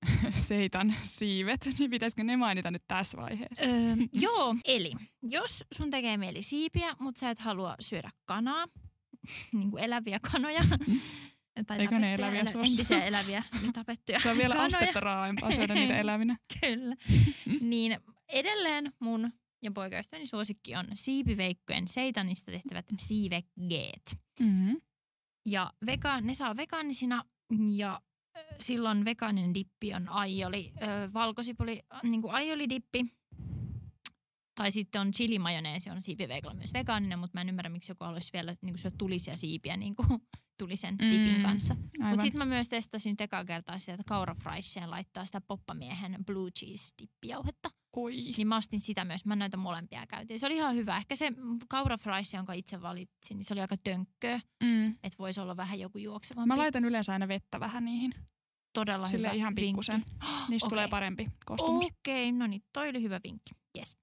[0.47, 3.65] seitan siivet, niin pitäisikö ne mainita nyt tässä vaiheessa?
[3.65, 4.91] Öö, joo, eli
[5.23, 8.67] jos sun tekee mieli siipiä, mutta sä et halua syödä kanaa,
[9.53, 10.61] niin kuin eläviä kanoja,
[11.67, 14.67] tai Eikö ne eläviä elä- entisiä eläviä niin tapettuja Se on vielä kanoja.
[14.77, 16.37] astetta raaempaa syödä niitä elävinä.
[16.61, 16.95] Kyllä.
[17.61, 24.17] niin edelleen mun ja poikaystäväni suosikki on siipiveikkojen seitanista tehtävät siivegeet.
[24.39, 24.81] Mm-hmm.
[25.45, 27.23] Ja vega- ne saa vegaanisina
[27.75, 28.01] ja
[28.59, 33.05] silloin vegaaninen dippi on aioli, ö, valkosipuli, niin kuin aiolidippi.
[34.55, 38.33] Tai sitten on chilimajoneesi, on siipiveikolla myös vegaaninen, mutta mä en ymmärrä, miksi joku haluaisi
[38.33, 40.07] vielä niin kuin syödä tulisia siipiä niin kuin
[40.59, 41.75] tulisen Mm, dipin kanssa.
[41.99, 46.51] Mutta sitten mä myös testasin nyt ekaa kertaa sitä, että kaurafraisseen laittaa sitä poppamiehen blue
[46.59, 47.69] cheese dippijauhetta.
[47.95, 48.15] Oi.
[48.37, 49.25] Niin mä ostin sitä myös.
[49.25, 50.39] Mä näitä molempia käytin.
[50.39, 50.97] Se oli ihan hyvä.
[50.97, 51.31] Ehkä se
[51.69, 54.39] kaurafraisse, jonka itse valitsin, niin se oli aika tönkköä.
[54.63, 54.87] Mm.
[54.89, 56.47] Että voisi olla vähän joku juoksevampi.
[56.47, 58.13] Mä laitan yleensä aina vettä vähän niihin.
[58.73, 59.95] Todella Sille hyvä ihan pikkusen.
[59.95, 60.25] vinkki.
[60.49, 60.69] Niistä Okei.
[60.69, 61.85] tulee parempi koostumus.
[61.85, 63.51] Okei, no niin, toi oli hyvä vinkki.
[63.77, 63.97] Yes.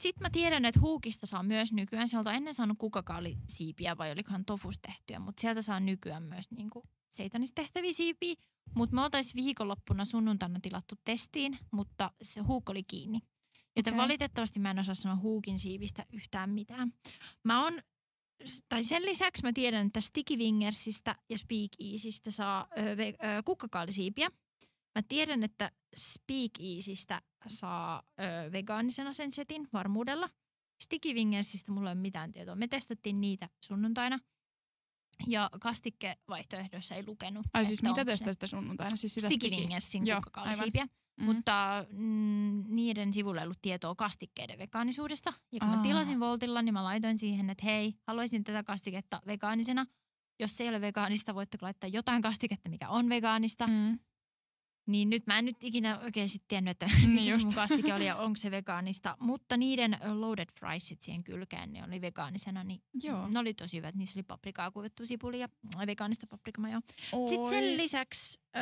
[0.00, 2.08] Sitten mä tiedän, että huukista saa myös nykyään.
[2.08, 6.82] Sieltä on ennen saanut kukakaalisiipiä vai olikohan tofus tehtyä, mutta sieltä saa nykyään myös niinku
[7.12, 8.34] seitanista tehtäviä siipiä.
[8.74, 13.20] Mutta me oltaisiin viikonloppuna sunnuntaina tilattu testiin, mutta se huuk oli kiinni.
[13.76, 14.02] Joten Okei.
[14.02, 16.92] valitettavasti mä en osaa sanoa huukin siivistä yhtään mitään.
[17.44, 17.82] Mä on,
[18.68, 24.30] tai sen lisäksi mä tiedän, että Sticky Wingersistä ja Speak Easystä saa ö, ö, kukkakaalisiipiä.
[24.94, 30.28] Mä tiedän, että Speak Easystä saa ö, vegaanisena sen setin varmuudella.
[30.82, 32.54] Sticky Wingersistä mulla ei ole mitään tietoa.
[32.54, 34.18] Me testattiin niitä sunnuntaina.
[35.26, 37.46] Ja kastikkevaihtoehdoissa ei lukenut.
[37.52, 38.96] Ai siis mitä testasitte sunnuntaina?
[38.96, 39.56] Siis sitä Sticky
[40.04, 40.84] Joo, kukkakaalisiipiä.
[40.84, 41.24] Mm.
[41.24, 45.32] Mutta mm, niiden sivulla ei ollut tietoa kastikkeiden vegaanisuudesta.
[45.52, 45.82] Ja kun mä Aa.
[45.82, 49.86] tilasin Voltilla, niin mä laitoin siihen, että hei, haluaisin tätä kastiketta vegaanisena.
[50.38, 53.66] Jos se ei ole vegaanista, voitteko laittaa jotain kastiketta, mikä on vegaanista.
[53.66, 53.98] Mm.
[54.86, 57.94] Niin nyt mä en nyt ikinä oikein sitten tiennyt, että Niin mikä se mun kastike
[57.94, 59.16] oli ja onko se vegaanista.
[59.20, 63.28] Mutta niiden loaded friesit siihen kylkeen, ne oli vegaanisena, niin Joo.
[63.28, 63.94] ne oli tosi hyvät.
[63.94, 65.48] Niissä oli paprikaa, kuivattu sipuli ja
[65.86, 66.80] vegaanista paprikamajoa.
[67.12, 67.28] Oi.
[67.28, 68.60] Sitten sen lisäksi ö,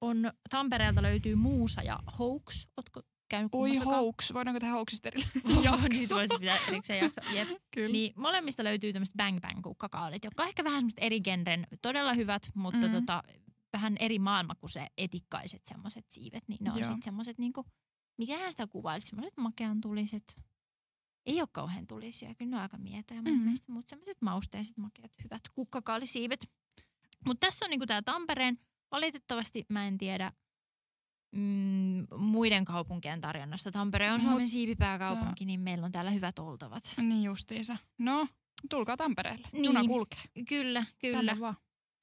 [0.00, 2.66] on Tampereelta löytyy Muusa ja Hoax.
[2.76, 4.34] Ootko käynyt Oi hoax.
[4.34, 5.20] Voidaanko tehdä hoaxista eri
[5.64, 7.20] Joo, niitä voisi pitää erikseen jakso.
[7.34, 7.48] Jep.
[7.74, 7.88] Kyllä.
[7.92, 12.12] Niin molemmista löytyy tämmöiset bang bang kukkakaalit, jotka on ehkä vähän semmoista eri genren, todella
[12.12, 12.92] hyvät, mutta Mm.
[12.92, 13.22] tota,
[13.74, 16.48] vähän eri maailma kuin se etikkaiset semmoiset siivet.
[16.48, 17.64] Niin ne on sitten semmoiset niinku,
[18.18, 20.40] mikähän sitä kuvailisi, semmoiset makean tuliset.
[21.26, 23.38] Ei ole kauhean tulisia, kyllä ne on aika mietoja mun Mhm.
[23.38, 23.44] mm.
[23.44, 26.50] mielestä, mutta semmoiset mausteiset makeat hyvät kukkakaalisiivet.
[27.26, 28.58] Mutta tässä on niinku tää Tampereen,
[28.90, 30.32] valitettavasti mä en tiedä
[31.32, 33.72] mm, muiden kaupunkien tarjonnasta.
[33.72, 36.94] Tampere on Mut Suomen siipipääkaupunki, niin meillä on täällä hyvät oltavat.
[36.96, 37.76] Niin justiinsa.
[37.98, 38.28] No,
[38.70, 39.48] tulkaa Tampereelle.
[39.52, 39.64] Niin.
[39.64, 40.20] Juna kulkee.
[40.48, 41.16] Kyllä, kyllä.
[41.18, 41.54] Tänne vaan.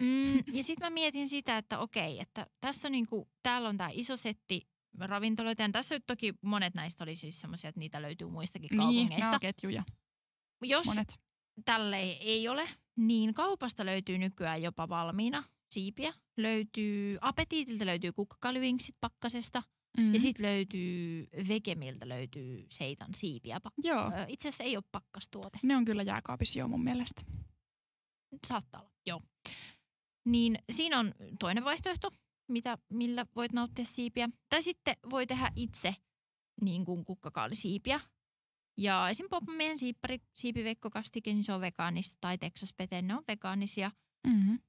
[0.01, 3.89] Mm, ja sitten mä mietin sitä, että okei, että tässä on niinku, täällä on tämä
[3.93, 4.67] iso setti
[4.99, 5.61] ravintoloita.
[5.63, 9.33] Ja tässä nyt toki monet näistä oli siis semmoisia, että niitä löytyy muistakin Niin, kaupungeista.
[9.33, 9.83] on ketjuja.
[10.63, 11.19] Jos Monet.
[11.65, 16.13] tälle ei ole, niin kaupasta löytyy nykyään jopa valmiina siipiä.
[16.37, 19.63] Löytyy, Apetiitiltä löytyy kukkakalivinksit pakkasesta.
[19.97, 20.13] Mm.
[20.13, 23.59] Ja sitten löytyy Vekemiltä löytyy seitan siipiä.
[23.59, 25.59] Pak- Joo, Itse asiassa ei ole pakkastuote.
[25.63, 27.21] ne on kyllä jääkaapissa jo mun mielestä.
[28.47, 29.21] Saattaa olla, joo.
[30.25, 32.11] Niin siinä on toinen vaihtoehto,
[32.47, 34.29] mitä, millä voit nauttia siipiä.
[34.49, 35.95] Tai sitten voi tehdä itse
[36.61, 37.99] niin kuin kukkakaalisiipiä.
[38.77, 39.29] Ja esim.
[39.29, 43.91] Poppamiehen siippari, siipiveikkokastike, niin se on vegaanista, tai Texas Pete, ne on vegaanisia.
[44.27, 44.59] Mm-hmm.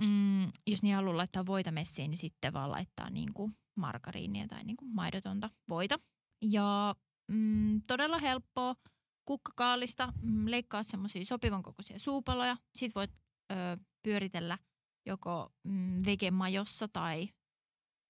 [0.00, 4.84] Mm, jos niin haluaa laittaa voita messiin, niin sitten vaan laittaa niinku margariinia tai niinku
[4.84, 5.98] maidotonta voita.
[6.42, 6.94] Ja
[7.28, 8.76] mm, todella helppoa
[9.24, 10.12] kukkakaalista.
[10.22, 12.56] Mm, leikkaat semmoisia sopivan kokoisia suupaloja.
[12.74, 13.10] Sitten voit
[13.52, 13.54] ö,
[14.02, 14.58] pyöritellä
[15.06, 17.28] joko mm, vegemajossa tai,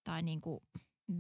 [0.05, 0.63] tai niinku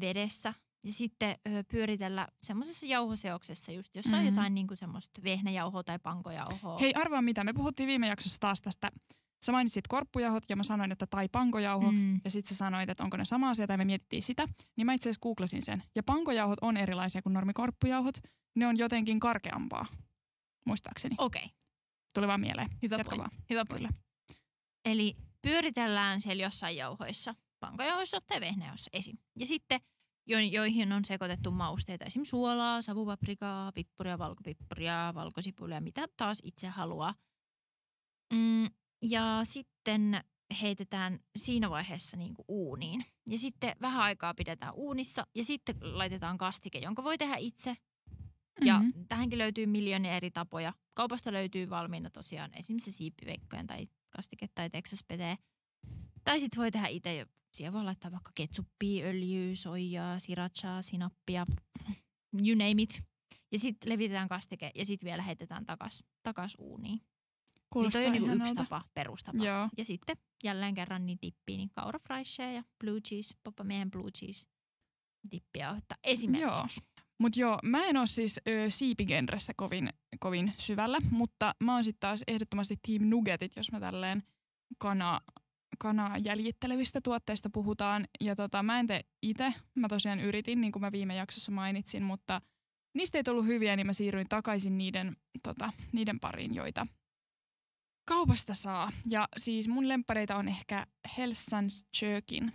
[0.01, 0.55] vedessä.
[0.87, 4.29] Ja sitten ö, pyöritellä semmoisessa jauhoseoksessa just, jossa mm-hmm.
[4.29, 6.79] on jotain niinku semmoista vehnäjauhoa tai pankojauhoa.
[6.79, 7.45] Hei, arvaa mitä.
[7.45, 8.91] Me puhuttiin viime jaksossa taas tästä
[9.45, 11.93] Sä mainitsit korppujauhot ja mä sanoin, että tai pankojauho.
[11.93, 12.21] Mm.
[12.25, 14.49] Ja sitten sä sanoit, että onko ne sama asia tai me mietittiin sitä.
[14.77, 15.83] Niin mä itse asiassa googlasin sen.
[15.95, 18.19] Ja pankojauhot on erilaisia kuin normikorppujauhot.
[18.57, 19.87] Ne on jotenkin karkeampaa,
[20.67, 21.15] muistaakseni.
[21.19, 21.45] Okei.
[21.45, 21.57] Okay.
[22.15, 22.69] Tuli vaan mieleen.
[22.83, 23.33] Hyvä Jatka point.
[23.33, 23.45] Vaan.
[23.51, 23.91] Hyvä point.
[24.85, 29.18] Eli pyöritellään siellä jossain jauhoissa, pankojauhoissa tai vehnäjauhoissa esim.
[29.38, 29.81] Ja sitten
[30.26, 37.14] jo, joihin on sekoitettu mausteita, esimerkiksi suolaa, savupaprikaa, pippuria, valkopippuria, valkosipulia, mitä taas itse haluaa.
[38.33, 38.70] Mm,
[39.02, 40.24] ja sitten
[40.61, 43.05] heitetään siinä vaiheessa niin kuin uuniin.
[43.31, 47.76] Ja sitten vähän aikaa pidetään uunissa ja sitten laitetaan kastike, jonka voi tehdä itse.
[48.64, 49.07] Ja mm-hmm.
[49.09, 50.72] tähänkin löytyy miljoonia eri tapoja.
[50.94, 55.38] Kaupasta löytyy valmiina tosiaan esimerkiksi siipiveikkojen tai kastike tai Texas Pete.
[56.25, 57.27] Tai sitten voi tehdä itse.
[57.55, 61.46] Siihen voi laittaa vaikka ketsuppia, öljyä, soijaa, sirachaa, sinappia,
[62.46, 63.03] you name it.
[63.53, 67.01] Ja sitten levitetään kastike ja sitten vielä heitetään takas, takas uuniin.
[67.72, 69.44] Kuulostaa niin toi on niin yksi tapa, perustapa.
[69.44, 69.68] Joo.
[69.77, 72.01] Ja sitten jälleen kerran niin dippiin, niin kaura
[72.55, 74.46] ja blue cheese, miehen blue cheese
[75.31, 76.81] dippiä ottaa esimerkiksi.
[76.81, 76.91] Joo.
[77.23, 82.01] Mutta joo, mä en ole siis ö, siipigenressä kovin, kovin syvällä, mutta mä oon sitten
[82.01, 84.23] taas ehdottomasti Team Nuggetit, jos mä tälleen
[84.79, 85.21] kana,
[85.79, 88.07] kana jäljittelevistä tuotteista puhutaan.
[88.21, 92.03] Ja tota, mä en tee itse, mä tosiaan yritin, niin kuin mä viime jaksossa mainitsin,
[92.03, 92.41] mutta
[92.95, 96.87] niistä ei tullut hyviä, niin mä siirryin takaisin niiden, tota, niiden pariin, joita
[98.09, 98.93] kaupasta saa.
[99.11, 100.87] Ja siis mun lempareita on ehkä
[101.19, 102.53] Helsans Jerkin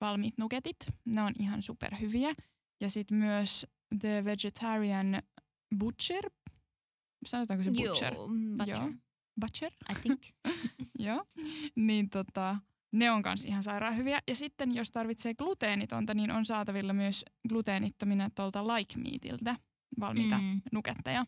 [0.00, 0.76] valmiit nuketit.
[1.04, 2.34] Ne on ihan superhyviä.
[2.80, 3.66] Ja sitten myös
[4.00, 5.22] The Vegetarian
[5.78, 6.30] Butcher.
[7.26, 8.14] Sanotaanko se Butcher?
[8.14, 8.76] Joo, butcher.
[8.76, 8.92] Joo.
[9.40, 9.72] Butcher?
[9.90, 10.22] I think.
[11.06, 11.24] Joo.
[11.76, 12.56] Niin tota,
[12.92, 14.20] ne on kans ihan sairaan hyviä.
[14.28, 19.56] Ja sitten jos tarvitsee gluteenitonta, niin on saatavilla myös gluteenittomina tuolta Like Meatiltä
[20.00, 20.60] valmiita mm.
[20.72, 21.26] nuketteja.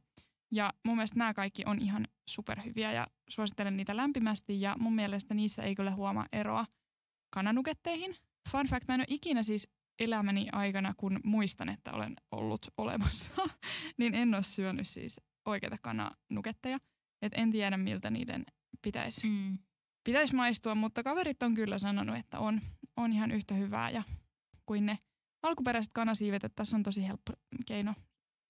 [0.52, 5.34] Ja mun mielestä nämä kaikki on ihan superhyviä ja suosittelen niitä lämpimästi ja mun mielestä
[5.34, 6.66] niissä ei kyllä huomaa eroa
[7.30, 8.16] kananuketteihin.
[8.50, 13.32] Fun fact, mä en ole ikinä siis elämäni aikana, kun muistan, että olen ollut olemassa,
[13.98, 16.78] niin en ole syönyt siis oikeita kananuketteja.
[17.22, 18.44] Et en tiedä, miltä niiden
[18.82, 19.58] pitäisi mm.
[20.04, 22.60] pitäis maistua, mutta kaverit on kyllä sanonut, että on,
[22.96, 24.02] on ihan yhtä hyvää ja
[24.66, 24.98] kuin ne
[25.42, 27.32] alkuperäiset kanasiivet, että tässä on tosi helppo
[27.66, 27.94] keino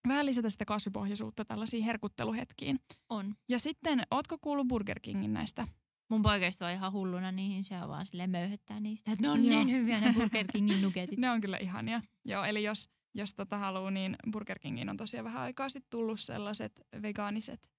[0.09, 2.81] vähän lisätä sitä kasvipohjaisuutta tällaisiin herkutteluhetkiin.
[3.09, 3.35] On.
[3.49, 5.69] Ja sitten, ootko kuullut Burger Kingin näistä?
[6.09, 9.13] Mun poikaista on ihan hulluna niihin, se on vaan sille möyhöttää niistä.
[9.13, 11.19] Että ne on niin hyviä ne Burger Kingin nuketit.
[11.19, 12.03] ne on kyllä ihania.
[12.25, 16.21] Joo, eli jos, jos tota haluaa, niin Burger Kingin on tosiaan vähän aikaa sitten tullut
[16.21, 17.71] sellaiset vegaaniset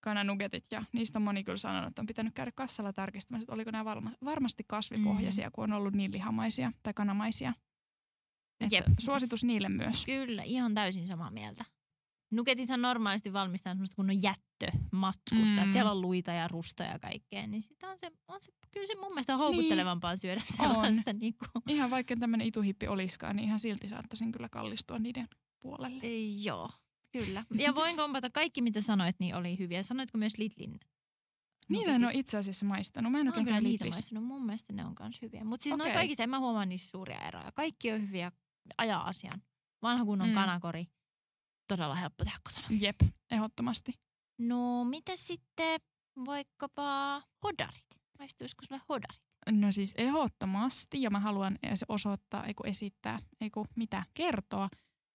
[0.00, 3.70] kananugetit ja niistä on moni kyllä sanonut, että on pitänyt käydä kassalla tarkistamassa, että oliko
[3.70, 5.52] nämä varma, varmasti kasvipohjaisia, mm.
[5.52, 7.52] kun on ollut niin lihamaisia tai kanamaisia.
[8.60, 8.84] Että Jep.
[8.98, 10.04] Suositus niille myös.
[10.04, 11.64] Kyllä, ihan täysin samaa mieltä.
[12.30, 15.58] Nuketithan normaalisti valmistaa semmoista kunnon jättömatkusta, mm.
[15.58, 18.86] että siellä on luita ja rustoja ja kaikkea, niin sitä on se, on se, kyllä
[18.86, 20.18] se mun mielestä on houkuttelevampaa niin.
[20.18, 21.12] syödä sellaista.
[21.12, 21.62] Niin kuin.
[21.68, 25.28] Ihan vaikka tämmöinen ituhippi olisikaan, niin ihan silti saattaisin kyllä kallistua niiden
[25.60, 26.00] puolelle.
[26.02, 26.70] Ei, joo,
[27.12, 27.44] kyllä.
[27.54, 29.82] Ja voin kompata, kaikki mitä sanoit, niin oli hyviä.
[29.82, 30.80] Sanoitko myös Lidlin
[31.70, 33.12] Niitä en ole itse asiassa maistanut.
[33.12, 34.24] Mä en oikein käy niitä maistanut.
[34.24, 35.44] Mun mielestä ne on myös hyviä.
[35.44, 35.86] Mutta siis okay.
[35.86, 37.52] noin kaikista en mä huomaa niissä suuria eroja.
[37.52, 38.32] Kaikki on hyviä
[38.78, 39.42] ajaa asian.
[39.82, 40.34] Vanha kunnon mm.
[40.34, 40.86] kanakori.
[41.70, 42.66] Todella helppo tehdä kotona.
[42.80, 43.92] Jep, ehdottomasti.
[44.38, 45.80] No, mitä sitten
[46.26, 47.84] vaikkapa hodarit?
[48.18, 49.22] Maistuisiko sulle hodarit?
[49.50, 54.68] No siis ehdottomasti, ja mä haluan osoittaa, eiku esittää, eiku mitä, kertoa.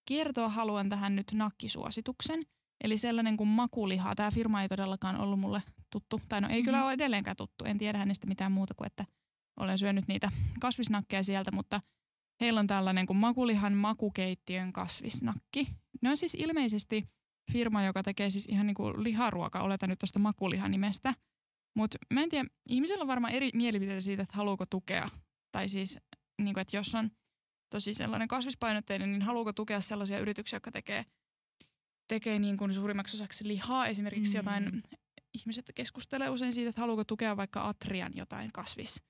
[0.07, 2.43] Kertoa haluan tähän nyt nakkisuosituksen.
[2.83, 4.15] Eli sellainen kuin makuliha.
[4.15, 6.65] Tämä firma ei todellakaan ollut mulle tuttu, tai no ei mm-hmm.
[6.65, 7.65] kyllä ole edelleenkään tuttu.
[7.65, 9.05] En tiedä hänestä mitään muuta kuin, että
[9.59, 11.81] olen syönyt niitä kasvisnakkeja sieltä, mutta–
[12.41, 15.67] Heillä on tällainen kuin Makulihan makukeittiön kasvisnakki.
[16.01, 17.03] Ne on siis ilmeisesti
[17.51, 21.13] firma, joka tekee siis ihan niin kuin liharuokaa, oletan nyt tuosta Makulihan nimestä.
[21.77, 25.09] Mutta mä en tiedä, ihmisillä on varmaan eri mielipiteitä siitä, että haluuko tukea.
[25.51, 25.99] Tai siis,
[26.41, 27.11] niin kuin, että jos on
[27.69, 31.05] tosi sellainen kasvispainotteinen, niin haluuko tukea sellaisia yrityksiä, jotka tekee,
[32.07, 33.87] tekee niin kuin suurimmaksi osaksi lihaa.
[33.87, 34.39] Esimerkiksi mm.
[34.39, 34.83] jotain,
[35.33, 39.03] ihmiset keskustelee usein siitä, että haluuko tukea vaikka Atrian jotain kasvis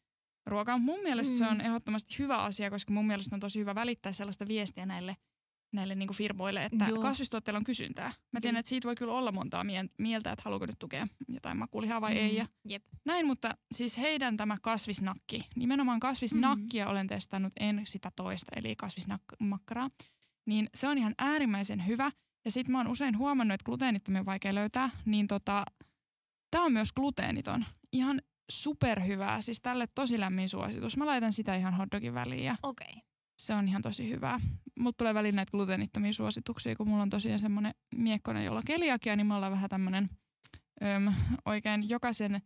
[0.45, 0.77] ruokaa.
[0.77, 1.37] Mun mielestä mm.
[1.37, 1.65] se on mm.
[1.65, 5.17] ehdottomasti hyvä asia, koska mun mielestä on tosi hyvä välittää sellaista viestiä näille,
[5.73, 7.01] näille niin kuin firmoille, että Joo.
[7.01, 8.13] kasvistuotteilla on kysyntää.
[8.31, 9.63] Mä tiedän, että siitä voi kyllä olla montaa
[9.97, 12.35] mieltä, että haluaako nyt tukea jotain makulihaa vai ei.
[12.35, 12.83] Ja Mm, Jep.
[13.05, 19.89] näin, mutta siis heidän tämä kasvisnakki, nimenomaan kasvisnakkia olen testannut, en sitä toista, eli kasvismakkaraa,
[20.45, 22.11] niin se on ihan äärimmäisen hyvä.
[22.45, 25.65] Ja sitten mä oon usein huomannut, että gluteenittomia on vaikea löytää, niin tota,
[26.51, 27.65] tämä on myös gluteeniton.
[27.91, 30.97] Ihan superhyvää, siis tälle tosi lämmin suositus.
[30.97, 32.87] Mä laitan sitä ihan hotdogin väliin Okei.
[32.89, 33.01] Okay.
[33.39, 34.39] se on ihan tosi hyvää.
[34.79, 39.15] Mut tulee välillä näitä gluteenittomia suosituksia, kun mulla on tosiaan semmoinen miekkonen, jolla on keliakia,
[39.15, 40.09] niin me ollaan vähän tämmöinen
[41.45, 42.41] oikein jokaisen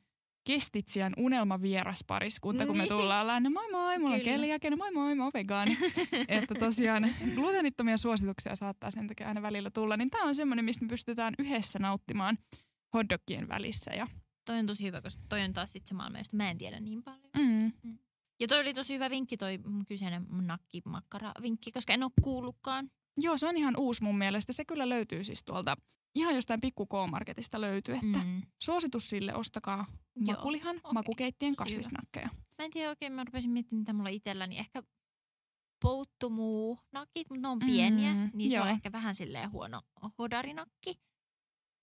[0.47, 2.89] kestitsiän unelmavieras pariskunta, kun me Niin.
[2.93, 5.77] tullaan ollaan, no moi moi, mulla on keliakia, no moi moi, mä oon vegaani.
[6.27, 10.85] että tosiaan gluteenittomia suosituksia saattaa sen takia aina välillä tulla, niin tää on semmoinen, mistä
[10.85, 12.37] me pystytään yhdessä nauttimaan
[12.93, 13.91] hotdogien välissä.
[13.93, 14.07] Ja,
[14.49, 16.79] Toi on tosi hyvä, koska toi on taas sit se maailma, josta mä en tiedä
[16.79, 17.31] niin paljon.
[17.37, 17.71] mm,
[18.39, 22.91] Ja toi oli tosi hyvä vinkki, toi mun kyseinen nakkimakkara vinkki, koska en ole kuullutkaan.
[23.17, 24.53] Joo, se on ihan uusi mun mielestä.
[24.53, 25.75] Se kyllä löytyy siis tuolta
[26.15, 28.27] ihan jostain pikku K-marketista löytyy, että mm.
[28.27, 28.41] Mm.
[28.59, 29.85] suositus sille, ostakaa
[30.15, 30.93] Joo, makulihan, okei.
[30.93, 31.57] makukeittien hyvä.
[31.57, 32.29] kasvisnakkeja.
[32.57, 34.57] Mä en tiedä oikein, mä rupesin miettimään, mitä mulla itselläni.
[34.57, 34.83] Ehkä
[35.81, 38.73] pouttumuu nakit, mutta ne on pieniä, Mm, niin se on joo.
[38.73, 39.81] ehkä vähän silleen huono
[40.17, 40.99] hodarinakki.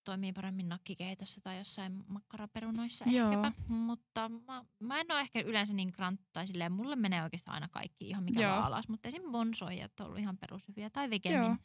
[0.07, 3.31] Toimii paremmin nakkikeitossa tai jossain makkaraperunoissa Joo.
[3.31, 3.53] ehkäpä.
[3.69, 7.69] Mutta mä, mä en ole ehkä yleensä niin grant, tai silleen, mulle menee oikeastaan aina
[7.69, 8.53] kaikki ihan mikä Joo.
[8.53, 8.89] vaan alas.
[8.89, 9.23] Mutta esim.
[9.31, 10.91] bonsoijat on ollut ihan perushyviä.
[10.91, 11.11] Tai Joo.
[11.11, 11.59] vegemin,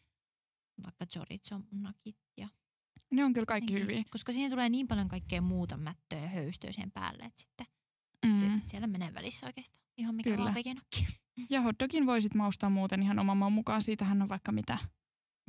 [0.83, 2.47] vaikka chorizo nakit ja
[3.11, 4.03] Ne on kyllä kaikki Jotenkin, hyviä.
[4.11, 7.67] Koska siihen tulee niin paljon kaikkea muuta mättöä ja höystöä sen päälle, että sitten
[8.25, 8.35] Mm.
[8.35, 10.43] se, siellä menee välissä oikeastaan ihan mikä Kyllä.
[10.43, 11.07] vaan vegenakki.
[11.49, 13.81] Ja hotdogin voisit maustaa muuten ihan oman maun mukaan.
[13.81, 14.77] Siitähän on vaikka mitä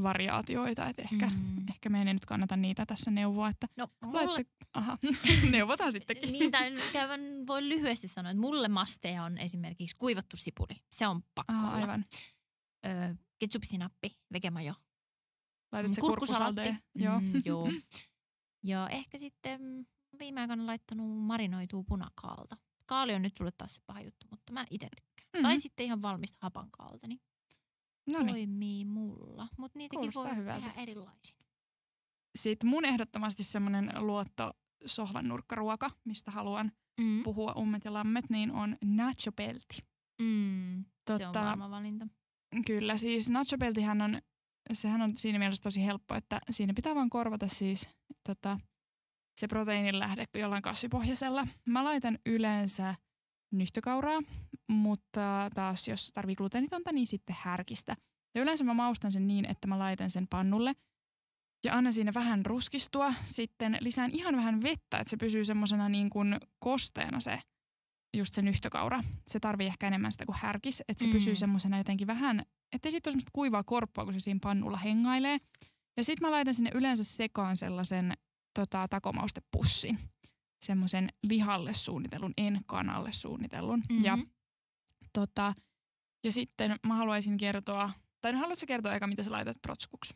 [0.02, 0.86] variaatioita.
[0.88, 1.36] Et ehkä, mm.
[1.36, 1.68] Mm.
[1.68, 3.48] ehkä meidän ei nyt kannata niitä tässä neuvoa.
[3.48, 4.98] Että No, mulle, laitte, aha,
[5.50, 6.32] neuvotaan sittenkin.
[6.32, 10.74] niin, tai nyt käydän, voi lyhyesti sanoa, että mulle masteja on esimerkiksi kuivattu sipuli.
[10.92, 11.76] Se on pakko Aha, olla.
[11.76, 12.04] aivan.
[12.86, 14.74] Öö, ketsupisinappi, vegemajo.
[15.72, 16.60] Laitat se kurkkusalaatti.
[16.62, 16.82] kurkkusaldeen.
[16.94, 17.20] Joo.
[17.20, 17.68] Mm, joo.
[18.62, 19.86] Ja ehkä sitten
[20.18, 22.56] viime aikoina laittanut marinoituu punakaalta.
[22.86, 25.28] Kaali on nyt sulle taas se paha juttu, mutta mä itse tykkään.
[25.34, 25.42] Mhm.
[25.42, 27.20] Tai sitten ihan valmista hapankaalta, niin
[28.10, 28.28] No niin.
[28.28, 29.48] toimii mulla.
[29.58, 30.66] Mutta niitäkin Kuulostaa voi hyvältä.
[30.66, 31.36] tehdä erilaisin.
[32.38, 34.50] Sitten mun ehdottomasti semmoinen luotto
[34.86, 37.22] sohvan nurkkaruoka, mistä haluan Mm.
[37.22, 39.78] puhua ummet ja lammet, niin on nacho pelti.
[40.22, 40.84] Mm.
[41.06, 42.06] Se on Totta, varma valinta.
[42.66, 44.20] Kyllä, siis nacho peltihän on,
[44.72, 47.88] sehän on siinä mielessä tosi helppo, että siinä pitää vaan korvata siis
[48.28, 48.58] tota,
[49.36, 51.46] se proteiinin lähde jollain kasvipohjaisella.
[51.66, 52.94] Mä laitan yleensä
[53.52, 54.20] nyhtökauraa,
[54.68, 57.96] mutta taas jos tarvii gluteenitonta, niin sitten härkistä.
[58.34, 60.72] Ja yleensä mä maustan sen niin, että mä laitan sen pannulle
[61.64, 63.14] ja annan siinä vähän ruskistua.
[63.20, 67.40] Sitten lisään ihan vähän vettä, että se pysyy semmosena niin kuin kosteena se
[68.16, 69.04] just se nyhtökaura.
[69.28, 71.12] Se tarvii ehkä enemmän sitä kuin härkis, että se Mm.
[71.12, 75.38] pysyy semmosena jotenkin vähän, ettei siitä ole semmoista kuivaa korppua, kun se siinä pannulla hengailee.
[75.96, 78.12] Ja sitten mä laitan sinne yleensä sekaan sellaisen
[78.54, 79.98] tota, takomaustepussin.
[80.62, 83.82] Semmoisen lihalle suunnitellun, en kanalle suunnitellun.
[83.90, 84.04] Mhm.
[84.04, 84.18] Ja,
[85.12, 85.54] tota,
[86.24, 90.14] ja sitten mä haluaisin kertoa, tai no haluatko kertoa eka, mitä sä laitat protskuksi?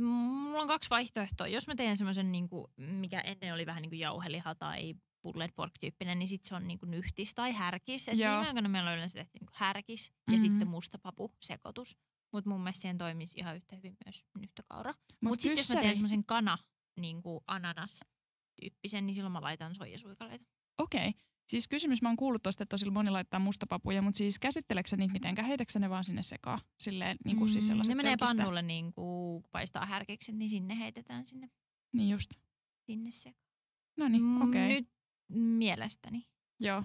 [0.00, 1.48] Mulla on kaksi vaihtoehtoa.
[1.48, 6.18] Jos mä teen semmoisen, niinku, mikä ennen oli vähän niin kuin jauheliha tai pulled pork-tyyppinen,
[6.18, 8.08] niin sitten se on niinku nyhtis tai härkis.
[8.08, 10.32] Et viime aikoina meillä on yleensä tehty niinku härkis Mhm.
[10.32, 11.96] ja sitten mustapapu sekoitus.
[12.32, 14.94] Mutta mun mielestä siihen toimisi ihan yhtä hyvin myös nyhtökaura.
[15.20, 16.58] Mutta sitten jos mä teen semmoisen kana,
[17.00, 18.00] niin kuin ananas
[18.60, 20.44] tyyppisen, niin silloin mä laitan soijasuikaleita.
[20.78, 21.12] Okei.
[21.48, 24.96] Siis kysymys, mä oon kuullut tosta, että tosi moni laittaa mustapapuja, mutta siis käsitteleekö sä
[24.96, 25.48] niitä mitenkään?
[25.48, 26.60] Heitäkö sä ne vaan sinne sekaan?
[26.80, 28.36] Silleen, niin kuin siis Mm, sellaiset ne menee tölkistä?
[28.36, 31.50] pannulle niin kuin paistaa härkikset, niin sinne heitetään sinne,
[31.92, 32.30] Niin just.
[32.86, 33.34] sinne se.
[33.96, 34.68] No niin, Mm, okei.
[34.68, 34.88] Nyt
[35.28, 36.26] mielestäni.
[36.60, 36.84] Joo.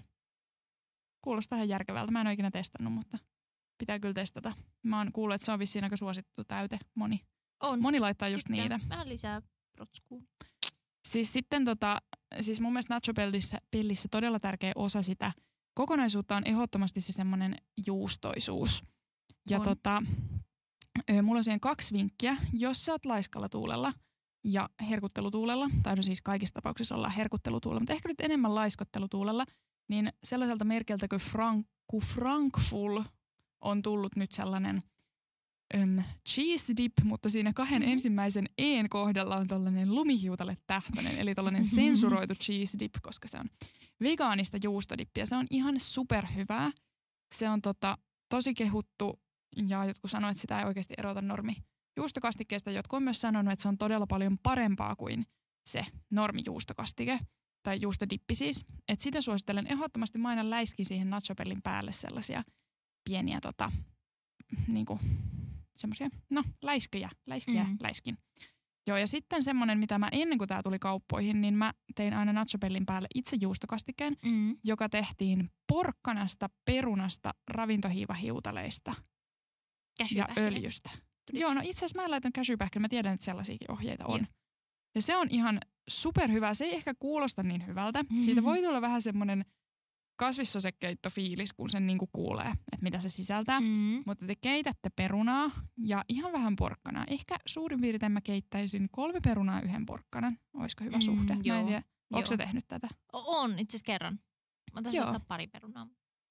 [1.21, 2.11] Kuulostaa ihan järkevältä.
[2.11, 3.17] Mä en ole ikinä testannut, mutta
[3.77, 4.53] pitää kyllä testata.
[4.83, 6.79] Mä oon kuullut, että se on vissiin aika suosittu täyte.
[6.95, 7.19] Moni,
[7.59, 7.81] On.
[7.81, 8.69] moni laittaa just Tykkään.
[8.69, 8.89] niitä.
[8.89, 10.27] Vähän lisää protskuun.
[11.07, 12.01] Siis sitten tota,
[12.41, 15.31] siis mun mielestä nacho pellissä, pellissä todella tärkeä osa sitä
[15.73, 17.55] kokonaisuutta on ehdottomasti se semmoinen
[17.87, 18.83] juustoisuus.
[19.49, 19.63] Ja On.
[19.63, 20.03] tota,
[21.23, 22.37] mulla on siihen kaksi vinkkiä.
[22.53, 23.93] Jos sä oot laiskalla tuulella
[24.43, 29.45] ja herkuttelutuulella, tai no siis kaikissa tapauksissa ollaan herkuttelutuulella, mutta ehkä nyt enemmän laiskottelutuulella,
[29.89, 33.01] niin sellaiselta merkeltä kuin Frank, kuin Frankful
[33.61, 34.83] on tullut nyt sellainen
[35.75, 37.91] öm, cheese dip, mutta siinä kahden Mhm.
[37.91, 43.49] ensimmäisen een kohdalla on tällainen lumihiutale tähtöinen, eli tällainen sensuroitu cheese dip, koska se on
[44.01, 45.25] vegaanista juustodippiä.
[45.25, 46.71] Se on ihan superhyvää.
[47.33, 47.97] Se on tota,
[48.29, 49.19] tosi kehuttu
[49.67, 51.55] ja jotkut sanoo, että sitä ei oikeasti erota normi
[51.97, 52.71] juustokastikkeesta.
[52.71, 55.25] Jotkut on myös sanonut, että se on todella paljon parempaa kuin
[55.69, 57.19] se normi juustokastike
[57.63, 58.65] tai juustodippi siis.
[58.87, 60.17] Et sitä suosittelen ehdottomasti.
[60.17, 62.43] Mä aina läiskin siihen nachopellin päälle sellaisia
[63.09, 63.71] pieniä tota,
[64.67, 64.99] niinku,
[65.77, 67.77] semmoisia, no läiskejä, läiskiä, Mm.
[67.81, 68.17] läiskin.
[68.87, 72.33] Joo, ja sitten semmoinen, mitä mä ennen kuin tämä tuli kauppoihin, niin mä tein aina
[72.33, 74.57] nachopellin päälle itse juustokastikkeen, Mm.
[74.63, 78.93] joka tehtiin porkkanasta, perunasta, ravintohiivahiutaleista
[80.15, 80.89] ja öljystä.
[81.25, 84.19] Tuliko Joo, no itse asiassa mä laitan cashew mä tiedän, että sellaisiakin ohjeita on.
[84.19, 84.27] Joo.
[84.95, 85.59] Ja se on ihan
[85.89, 86.53] superhyvä.
[86.53, 88.05] Se ei ehkä kuulosta niin hyvältä.
[88.21, 89.45] Siitä voi tulla vähän semmoinen
[90.23, 93.59] kasvissosekeittofiilis, kun sen niinku kuulee, että mitä se sisältää.
[93.59, 94.03] Mm.
[94.05, 97.03] Mutta te keitätte perunaa ja ihan vähän porkkanaa.
[97.07, 100.37] Ehkä suurin piirtein mä keittäisin kolme perunaa yhden porkkanan.
[100.53, 101.33] Olisiko hyvä Mm, suhde?
[101.33, 101.83] Mä en joo, tiedä.
[102.13, 102.37] Onko se joo.
[102.45, 102.87] tehnyt tätä?
[103.13, 104.19] O- On itse asiassa kerran.
[104.73, 105.07] Mä taisin Joo.
[105.07, 105.87] ottaa pari perunaa.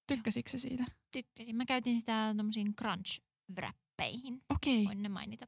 [0.06, 0.84] Tykkäsitkö se siitä?
[1.12, 1.56] Tykkäsin.
[1.56, 4.40] Mä käytin sitä tommosiin crunch-wrappeihin.
[4.50, 4.84] Okei.
[4.84, 5.46] Voin ne mainita.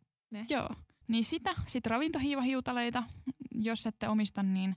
[0.50, 0.68] Joo.
[1.08, 3.02] Niin sitä, sit ravintohiivahiutaleita,
[3.54, 4.76] jos ette omista, niin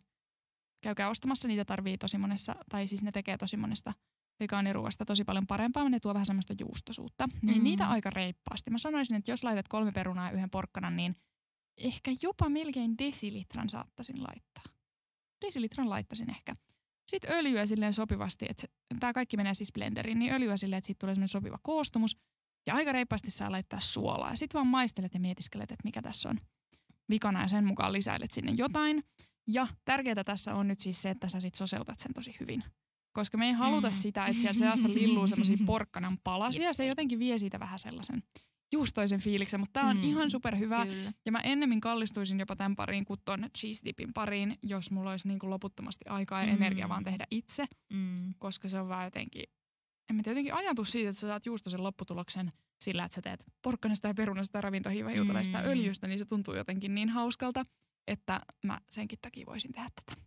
[0.87, 1.47] käykää ostamassa.
[1.47, 3.93] Niitä tarvii tosi monessa, tai siis ne tekee tosi monesta
[4.39, 5.89] vegaaniruoasta tosi paljon parempaa.
[5.89, 7.29] Ne tuo vähän semmoista juustosuutta.
[7.41, 7.63] Niin Mm.
[7.63, 8.71] niitä aika reippaasti.
[8.71, 11.15] Mä sanoisin, että jos laitat kolme perunaa ja yhden porkkanan, niin
[11.77, 14.63] ehkä jopa melkein desilitran saattaisin laittaa.
[15.45, 16.53] Desilitran laittaisin ehkä.
[17.07, 18.67] Sitten öljyä silleen sopivasti, että
[18.99, 22.17] tämä kaikki menee siis blenderiin, niin öljyä silleen, että siitä tulee semmoinen sopiva koostumus.
[22.67, 24.35] Ja aika reippaasti saa laittaa suolaa.
[24.35, 26.39] Sitten vaan maistelet ja mietiskelet, että mikä tässä on
[27.09, 29.03] vikana ja sen mukaan lisäilet sinne jotain.
[29.47, 32.63] Ja tärkeää tässä on nyt siis se, että sä sit soseutat sen tosi hyvin.
[33.13, 33.91] Koska me ei haluta Mm.
[33.91, 36.63] sitä, että siellä seassa lilluu semmoisia porkkanan palasia.
[36.63, 36.73] Jep.
[36.73, 38.23] Se jotenkin vie siitä vähän sellaisen
[38.73, 40.03] juustoisen fiiliksen, mutta tämä on Mm.
[40.03, 40.85] ihan superhyvä.
[40.85, 41.13] Kyllä.
[41.25, 45.27] Ja mä ennemmin kallistuisin jopa tämän pariin kuin ton cheese dipin pariin, jos mulla olisi
[45.27, 46.53] niin kuin loputtomasti aikaa ja Mm.
[46.61, 47.65] energiaa vaan tehdä itse.
[47.93, 48.33] Mm.
[48.39, 49.43] Koska se on vaan jotenkin,
[50.09, 53.45] en mä tiedä, jotenkin ajatus siitä, että sä saat juustoisen lopputuloksen sillä, että sä teet
[53.61, 55.65] porkkanasta ja perunasta ja ravintohiivahiutaleista mm.
[55.67, 57.63] öljystä, niin se tuntuu jotenkin niin hauskalta,
[58.07, 60.21] että mä senkin takia voisin tehdä tätä.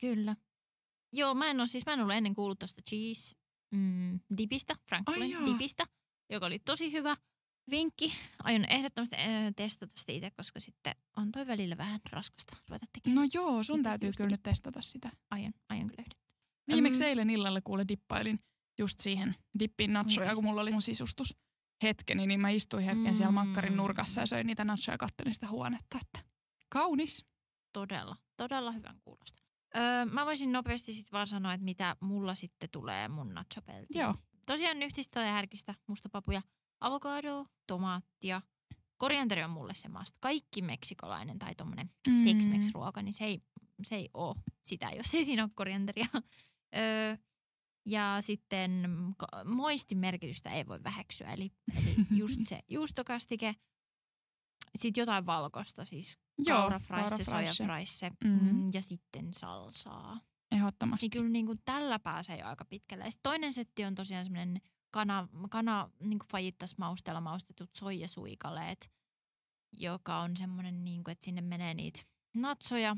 [0.00, 0.36] Kyllä.
[1.12, 3.36] Joo, mä en ole siis, mä en ollut ennen kuullut tuosta cheese
[3.70, 5.84] mm, dipistä, Franklin dipistä,
[6.30, 7.16] joka oli tosi hyvä
[7.70, 8.12] vinkki.
[8.44, 9.24] Aion ehdottomasti äh,
[9.56, 13.24] testata sitä itse, koska sitten on toi välillä vähän raskasta ruveta tekemään.
[13.24, 15.10] No joo, sun Mitä täytyy kyllä nyt testata sitä.
[15.30, 16.28] Aion, aion kyllä yhdessä.
[16.72, 17.08] Viimeksi Mm.
[17.08, 18.38] eilen illalla kuule dippailin
[18.78, 21.36] just siihen dippiin nachoja, kun mulla oli mun sisustus
[21.82, 23.76] hetkeni, niin mä istuin hetken siellä makkarin Mm.
[23.76, 25.98] nurkassa ja söin niitä nachoja ja kattelin sitä huonetta.
[26.02, 26.28] Että
[26.68, 27.26] kaunis.
[27.72, 29.42] Todella, todella hyvän kuulosta.
[29.76, 34.00] Öö, mä voisin nopeasti sitten vaan sanoa, että mitä mulla sitten tulee mun nachopeltiin.
[34.00, 34.14] Joo.
[34.46, 36.42] Tosiaan nyhtistä ja härkistä, mustapapuja,
[36.80, 38.42] avokadoa, tomaattia.
[38.96, 40.18] Korianteri on mulle se maasta.
[40.20, 42.24] Kaikki meksikolainen tai tommonen Mm.
[42.24, 43.42] Tex-Mex-ruoka, niin se ei,
[43.82, 46.06] se ei ole sitä, jos ei siinä ole korianteria.
[46.76, 47.16] öö,
[47.86, 48.88] ja sitten
[49.44, 53.54] moistin merkitystä ei voi väheksyä, eli, eli just se juustokastike.
[54.76, 57.24] Sitten jotain valkosta, siis Joo, kaurafraisse.
[57.64, 58.30] fraisse Mm.
[58.30, 60.20] mm, ja sitten salsaa.
[60.52, 61.04] Ehdottomasti.
[61.04, 63.04] Niin kyllä niin kuin tällä pääsee jo aika pitkälle.
[63.04, 68.90] Ja toinen setti on tosiaan semmoinen kana, kana niin kuin fajittas mausteella maustetut soijasuikaleet,
[69.72, 72.00] joka on semmoinen, niin kuin, että sinne menee niitä
[72.34, 72.96] natsoja.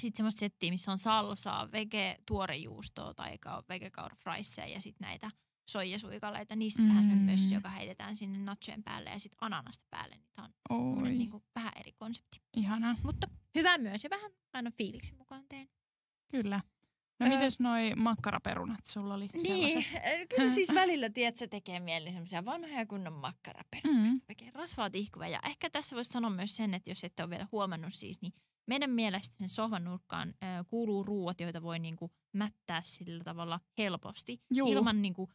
[0.00, 5.30] Sitten semmoista settiä, missä on salsaa, vege, tuorejuustoa tai vege kaura fraisseja ja sitten näitä
[5.72, 6.56] soijasuikaleita.
[6.56, 7.54] Niistä tehdään semmoinen Mm.
[7.54, 10.14] joka heitetään sinne natsojen päälle ja sitten ananasta päälle.
[10.16, 12.40] Niin tämä on niin kuin vähän eri konsepti.
[12.56, 12.96] ihana.
[13.02, 15.68] Mutta hyvä myös ja vähän aina fiiliksen mukaan teen.
[16.30, 16.60] Kyllä.
[17.20, 17.32] No Öö.
[17.32, 20.28] mites noi makkaraperunat sulla oli Niin, sellaiset?
[20.36, 24.08] kyllä siis välillä tiedät, se tekee mieli semmoisia vanhoja kunnon makkaraperunoita.
[24.10, 24.20] Mm.
[24.28, 25.28] Oikein rasvaa tihkuva.
[25.28, 28.32] Ja ehkä tässä voisi sanoa myös sen, että jos ette ole vielä huomannut siis, niin
[28.66, 34.40] meidän mielestä sen sohvan nurkkaan äh, kuuluu ruuat, joita voi niinku mättää sillä tavalla helposti.
[34.54, 34.72] Juu.
[34.72, 35.30] Ilman niinku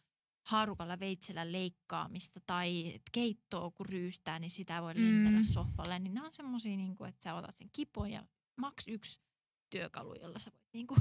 [0.45, 5.43] haarukalla veitsellä leikkaamista tai keittoa kun ryystää, niin sitä voi linnellä Mm.
[5.43, 5.99] sohvalle.
[5.99, 8.23] Niin nämä on semmoisia, niinku, että sä otat sen kipon ja
[8.55, 9.21] maks yksi
[9.69, 10.95] työkalu, jolla sä voit niinku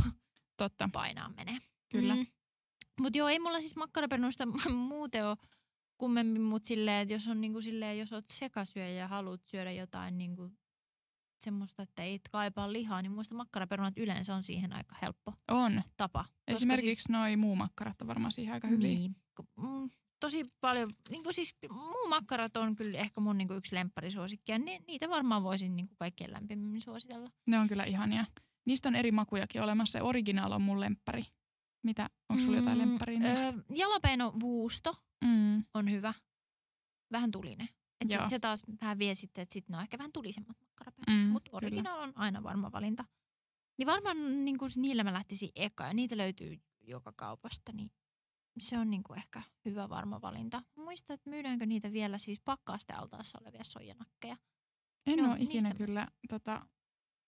[0.57, 1.59] Totta, painaa menee.
[1.88, 2.14] kyllä.
[2.16, 2.26] Mm.
[3.00, 4.44] Mutta joo, ei mulla siis makkaraperunasta
[4.88, 5.37] muuten ole
[5.98, 10.18] kummemmin, mutta silleen, että jos on niinku silleen, jos oot sekasyöjä ja haluat syödä jotain
[10.18, 10.50] niinku
[11.44, 15.83] semmoista, että ei kaipaa lihaa, niin muista makkaraperunat yleensä on siihen aika helppo On.
[15.96, 16.24] tapa.
[16.48, 18.88] Esimerkiksi siis, noi muu makkarat on varmaan siihen aika hyviä.
[18.88, 19.16] Niin,
[19.57, 24.59] mm, tosi paljon, niinku siis muu makkarat on kyllä ehkä mun niinku yksi lempparisuosikki ja
[24.59, 27.30] ni, niitä varmaan voisin niinku kaikkein lämpimmin suositella.
[27.46, 28.24] Ne on kyllä ihania.
[28.66, 29.98] Niistä on eri makujakin olemassa.
[29.98, 31.22] Se originaal on mun lemppari.
[31.83, 32.10] Mitä?
[32.29, 33.46] Onko sulla jotain Mm, lempparia niistä?
[33.46, 34.94] Öö, jalapeno vuusto
[35.25, 35.64] Mm.
[35.75, 36.14] on hyvä.
[37.12, 37.68] Vähän tulinen.
[38.05, 38.21] Et Joo.
[38.21, 41.25] sit se taas vähän vie sitten, että sit ne on ehkä vähän tulisemmat makkaraperunat.
[41.27, 43.05] Mm, Mutta original on aina varma valinta.
[43.79, 45.85] Niin varmaan niin niillä mä lähtisin eka.
[45.87, 47.73] Ja niitä löytyy joka kaupasta.
[47.73, 47.90] Niin
[48.61, 50.63] se on niin kuin ehkä hyvä varma valinta.
[50.75, 54.37] Muista, että myydäänkö niitä vielä siis pakkaastealtaassa olevia soijanakkeja.
[55.07, 56.67] En Joo, ole ikinä niistä- kyllä tota,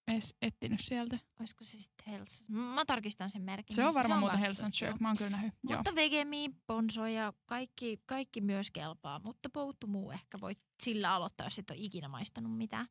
[0.09, 1.18] edes etsinyt sieltä.
[1.40, 2.44] Olisiko se sitten Hells?
[2.48, 3.76] Mä tarkistan sen merkin.
[3.76, 4.72] Se on varmaan muuten kans Hells and.
[4.80, 5.00] Jerk.
[5.00, 5.54] Mä oon kyllä nähnyt.
[5.68, 5.76] Joo.
[5.76, 9.20] Mutta vegemi, bonso ja kaikki, kaikki myös kelpaa.
[9.24, 12.86] Mutta pouttu muu ehkä voit sillä aloittaa, jos et ole ikinä maistanut mitään.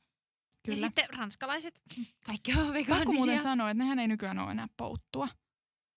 [0.66, 0.78] Kyllä.
[0.78, 1.82] Ja sitten ranskalaiset,
[2.28, 3.14] kaikki on Pakko vegaanisia.
[3.14, 5.28] muuten sanoa, että nehän ei nykyään ole enää pouttua.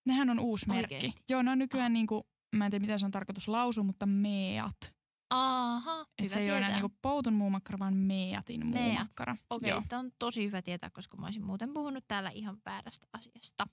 [0.05, 0.95] Nehän on uusi merkki.
[0.95, 1.21] Oikeesti?
[1.29, 4.93] Joo, ne on nykyään niinku, mä en tiedä miten se on tarkoitus lausua, mutta meat.
[5.29, 6.81] Aha, Et hyvä se ei ole enää tietää.
[6.81, 8.83] niinku poutun muumakkara, vaan meatin Meat.
[8.85, 9.37] muumakkara.
[9.49, 13.07] Okei, okay, tämä on tosi hyvä tietää, koska mä olisin muuten puhunut täällä ihan väärästä
[13.13, 13.67] asiasta.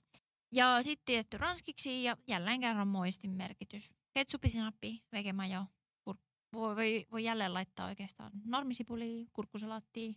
[0.51, 3.93] Ja sitten tietty ranskiksi ja jälleen kerran moistin merkitys.
[4.13, 5.65] Ketsupisinappi, vegemajo,
[6.09, 6.17] kur-
[6.53, 10.13] voi, voi, voi jälleen laittaa oikeastaan normisipuli, kurkkusalaattia,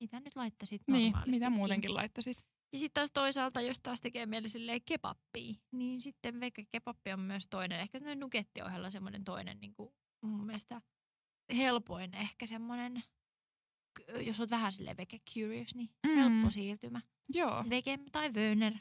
[0.00, 2.38] mitä nyt laittaisit Niin, mitä muutenkin laittaisit.
[2.72, 7.20] Ja sitten taas toisaalta, jos taas tekee mieli silleen kebappia, niin sitten vege kebappi on
[7.20, 9.94] myös toinen, ehkä semmoinen nuketti ohella semmoinen toinen niin kuin
[10.28, 10.82] mun mielestä
[11.56, 13.02] helpoin ehkä semmoinen,
[14.20, 16.14] jos oot vähän silleen vege curious, niin Mm.
[16.16, 17.00] helppo siirtymä.
[17.28, 17.64] Joo.
[17.70, 18.74] Vege tai Wöner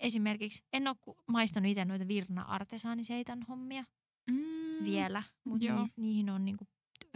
[0.00, 0.64] esimerkiksi.
[0.72, 0.96] En ole
[1.26, 3.84] maistanut itse noita Virna Artesaaniseitan hommia
[4.30, 4.84] Mm.
[4.84, 5.82] vielä, mutta joo.
[5.82, 6.66] ni, niihin on niinku,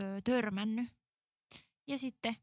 [0.01, 0.89] ö, törmännyt.
[1.87, 2.37] Ja sitten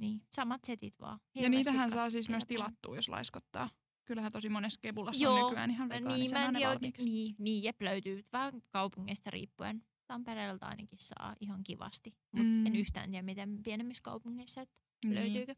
[0.00, 1.20] niin, samat setit vaan.
[1.34, 3.70] Ja niitähän saa siis myös tilattua, jos laiskottaa.
[4.06, 7.62] Kyllähän tosi monessa kebulassa Joo, on nykyään ihan Niin, mä en tiedä, oikein- niin, niin,
[7.62, 9.82] jep, löytyy vähän kaupungista riippuen.
[10.06, 12.66] Tampereelta ainakin saa ihan kivasti, mutta Mm.
[12.66, 15.14] en yhtään tiedä, miten pienemmissä kaupungeissa, että Niin.
[15.14, 15.54] löytyykö.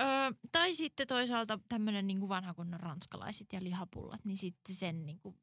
[0.00, 0.06] Öö,
[0.52, 5.36] tai sitten toisaalta tämmöinen niin vanha kunnon ranskalaiset ja lihapullat, niin sitten sen niin kuin,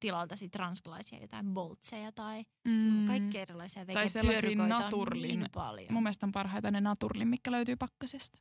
[0.00, 3.06] tilalta sitten ranskalaisia jotain boltseja tai Mm.
[3.06, 5.92] kaikkea erilaisia Tai sellaisia vegepyörykoita on niin paljon.
[5.92, 8.38] Mun mielestä on parhaita ne naturlin, mikä löytyy pakkasesta.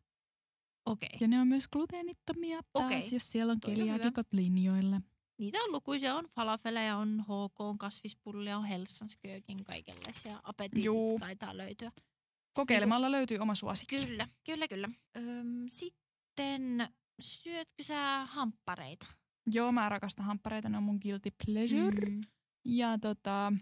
[0.86, 1.18] Okei.
[1.20, 3.10] Ja ne on myös gluteenittomia taas, Okei.
[3.12, 5.02] jos siellä on keliaakikot linjoilla.
[5.38, 11.20] Niitä on lukuisia, on falafeleja, on HK, on kasvispullia, on Helssansköökin, kaikenlaisia apetiitit Juu.
[11.20, 11.92] taitaa löytyä.
[12.54, 14.06] Kokeilemalla löytyy oma suosikki.
[14.06, 14.90] Kyllä, kyllä, kyllä.
[15.18, 16.90] Öm, sitten
[17.22, 19.06] syötkö sä hamppareita?
[19.54, 22.10] Joo, mä rakastan hamppareita, ne on mun guilty pleasure.
[22.10, 22.22] Mm.
[22.66, 23.54] Ja tota,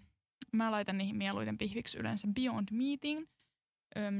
[0.54, 3.28] mä laitan niihin mieluiten pihviksi yleensä Beyond Meeting,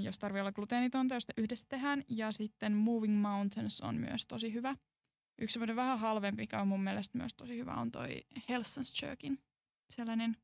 [0.02, 2.04] jos tarvii olla gluteenitonta, josta yhdessä tehdään.
[2.10, 4.76] Ja sitten Moving Mountains on myös tosi hyvä.
[5.42, 9.40] Yksi semmoinen vähän halvempi, mikä on mun mielestä myös tosi hyvä, on toi Helsans Jerkin.
[9.90, 10.38] Sellainen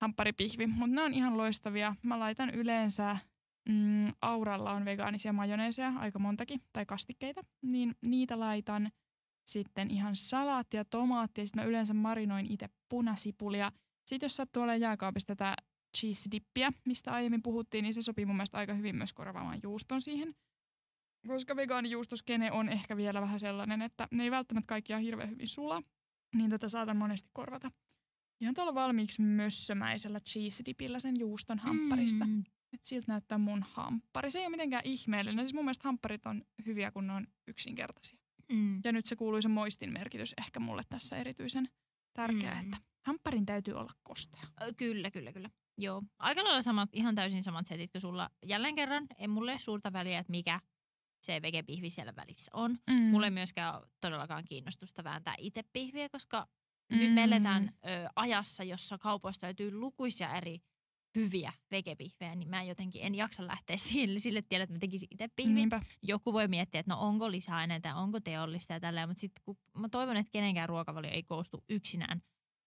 [0.00, 1.96] hampparipihvi, mutta ne on ihan loistavia.
[2.02, 3.16] Mä laitan yleensä,
[3.68, 8.90] mm, Auralla on vegaanisia majoneeseja, aika montakin, tai kastikkeita, niin niitä laitan
[9.46, 13.72] sitten ihan salaattia, tomaattia, sitten mä yleensä marinoin itse punasipulia.
[14.06, 15.56] Sitten jos sattuu olemaan jääkaapissa tätä
[15.96, 20.00] cheese dippiä, mistä aiemmin puhuttiin, niin se sopii mun mielestä aika hyvin myös korvaamaan juuston
[20.02, 20.34] siihen.
[21.26, 25.46] Koska vegaanijuustoskene on ehkä vielä vähän sellainen, että ne ei välttämättä kaikki ihan hirveän hyvin
[25.48, 25.82] sula,
[26.34, 27.70] niin tätä saatan monesti korvata.
[28.40, 32.24] Ihan tuolla valmiiksi mössömäisellä cheese dipillä sen juuston hampparista.
[32.24, 32.44] Mm.
[32.72, 34.30] Et siltä näyttää mun hamppari.
[34.30, 35.44] Se ei ole mitenkään ihmeellinen.
[35.44, 38.18] Siis mun mielestä hampparit on hyviä, kun ne on yksinkertaisia.
[38.52, 38.80] Mm.
[38.84, 41.68] Ja nyt se kuuluisa moistin merkitys ehkä mulle tässä erityisen
[42.14, 42.60] tärkeä, Mm.
[42.60, 42.76] että
[43.06, 44.40] hampparin täytyy olla kostea.
[44.76, 45.50] Kyllä, kyllä, kyllä.
[45.78, 46.02] Joo.
[46.18, 48.30] Aika lailla samat, ihan täysin samat setit kuin sulla.
[48.46, 50.60] Jälleen kerran, ei mulle ole suurta väliä, että mikä
[51.22, 52.78] se vegepihvi siellä välissä on.
[52.90, 53.02] Mm.
[53.02, 56.46] Mulla ei myöskään ole todellakaan kiinnostusta vääntää itse pihviä, koska
[56.92, 56.98] Mm.
[56.98, 60.58] nyt me eletään ö, ajassa, jossa kaupoista löytyy lukuisia eri
[61.14, 65.28] hyviä vegepihvejä, niin mä jotenkin en jaksa lähteä sille, sille tielle, että mä tekisin itse
[65.36, 65.54] pihvin.
[65.54, 65.80] Niinpä.
[66.02, 69.88] Joku voi miettiä, että no onko lisäaineita, onko teollista ja tälleen, mutta sitten kun mä
[69.88, 72.22] toivon, että kenenkään ruokavalio ei koostu yksinään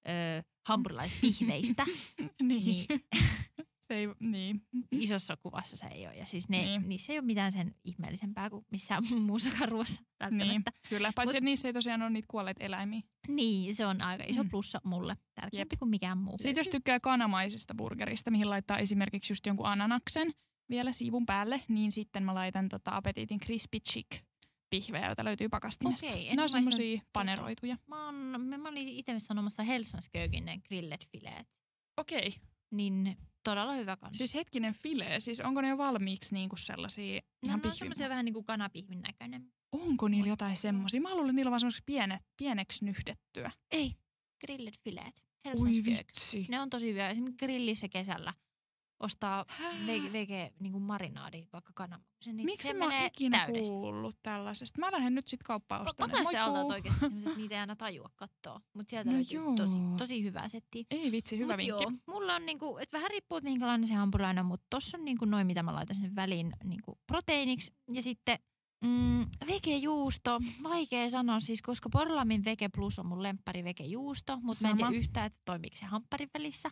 [0.07, 1.85] ö, hampurilaispihveistä,
[2.41, 2.65] niin.
[2.65, 2.85] niin
[3.87, 4.61] se ei, niin.
[4.91, 6.15] isossa kuvassa se ei ole.
[6.15, 6.67] Ja siis ne, Niin.
[6.81, 6.89] niin.
[6.89, 10.37] niissä ei ole mitään sen ihmeellisempää kuin missään muussakaan ruoassa niin.
[10.39, 10.71] välttämättä.
[10.89, 13.01] Kyllä, paitsi Mut- että niissä ei tosiaan ole niitä kuolleita eläimiä.
[13.27, 14.49] Niin, se on aika iso Mm.
[14.49, 15.17] plussa mulle.
[15.35, 16.35] Tärkeämpi kuin mikään muu.
[16.39, 20.31] Sitten jos tykkää kanamaisesta burgerista, mihin laittaa esimerkiksi just jonkun ananaksen
[20.69, 24.11] vielä siivun päälle, niin sitten mä laitan tota Appetitin Crispy Chick
[24.69, 26.07] pihvejä, joita löytyy pakastimesta.
[26.07, 27.07] Okei, en ne on tota.
[27.13, 27.77] paneroituja.
[27.87, 31.47] Mä, oon, mä, olin itse sanomassa Helsingköökin ne grilled fileet.
[31.97, 32.33] Okei.
[32.71, 34.17] Niin todella hyvä kanssa.
[34.17, 38.09] Siis hetkinen filee, siis onko ne jo valmiiksi niinku sellaisia no, ihan ne on semmoisia
[38.09, 39.53] vähän niin kuin kanapihvin näköinen.
[39.71, 41.01] Onko niillä jotain semmosia?
[41.01, 43.51] Mä luulen, että niillä on vaan semmoisia pienet, pieneksi nyhdettyä.
[43.71, 43.91] Ei,
[44.45, 45.27] grilled fileet.
[45.85, 46.45] Vitsi.
[46.49, 47.09] Ne on tosi hyviä.
[47.09, 48.33] Esimerkiksi grillissä kesällä
[48.99, 49.45] ostaa
[49.87, 52.35] vege, vege niin kuin marinaadi, vaikka kananmukusen.
[52.37, 53.69] Niin Miksi se mä oon ikinä täydesti.
[53.73, 54.79] kuullut tällaisesta?
[54.79, 56.11] Mä lähden nyt sit kauppaan ostamaan.
[56.11, 58.61] Pakaste altaat oikeasti sellaiset, niitä ei aina tajua katsoa.
[58.73, 59.97] Mutta sieltä No löytyy tosi, joo.
[59.97, 60.83] tosi hyvää settiä.
[60.91, 61.83] Ei vitsi, hyvä Mut vinkki.
[61.83, 65.05] Joo, mulla on niinku, et vähän riippuu, että minkälainen se hampurilainen on, mutta tossa on
[65.05, 67.73] niinku noin, mitä mä laitan sen väliin niinku proteiiniksi.
[67.91, 68.39] Ja sitten
[68.83, 74.71] mm, vegejuusto, vaikea sanoa siis, koska Porlamin Vege Plus on mun lemppari vegejuusto, mutta mä
[74.71, 76.69] en tiedä yhtään, että toimiiko se hampparin välissä.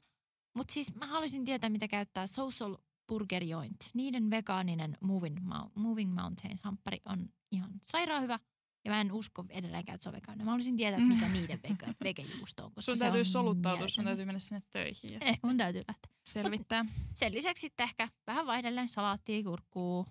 [0.56, 2.78] Mutta siis mä haluaisin tietää, mitä käyttää Social
[3.08, 3.90] Burger Joint.
[3.94, 5.38] Niiden vegaaninen Moving,
[5.76, 8.40] Moving Mountains hamppari on ihan sairaan hyvä.
[8.86, 10.46] Ja mä en usko edelleenkään, että se on vegaaninen.
[10.46, 12.72] Mä haluaisin tietää, että mikä niiden vege, vegejuusto on.
[12.72, 15.14] Koska sun täytyy soluttautua, sun täytyy mennä sinne töihin.
[15.14, 16.12] Ja eh, mun täytyy lähteä.
[16.28, 16.84] Selvittää.
[16.84, 20.06] Mut sen lisäksi sitten ehkä vähän vaihdellen salaattia, kurkkuu,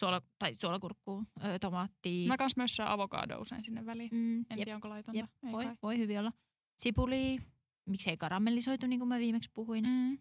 [0.00, 2.28] suola, tai suolakurkkuu, ö, tomaattia.
[2.28, 4.10] Mä kans myös saa avokadoa usein sinne väliin.
[4.12, 5.18] Mm, en jep, tiedä, onko laitonta.
[5.18, 6.32] Jep, Ei voi, voi hyvin olla.
[6.76, 7.40] Sipuli,
[7.86, 9.84] miksei karamellisoitu, niin kuin mä viimeksi puhuin.
[9.84, 10.18] Mm.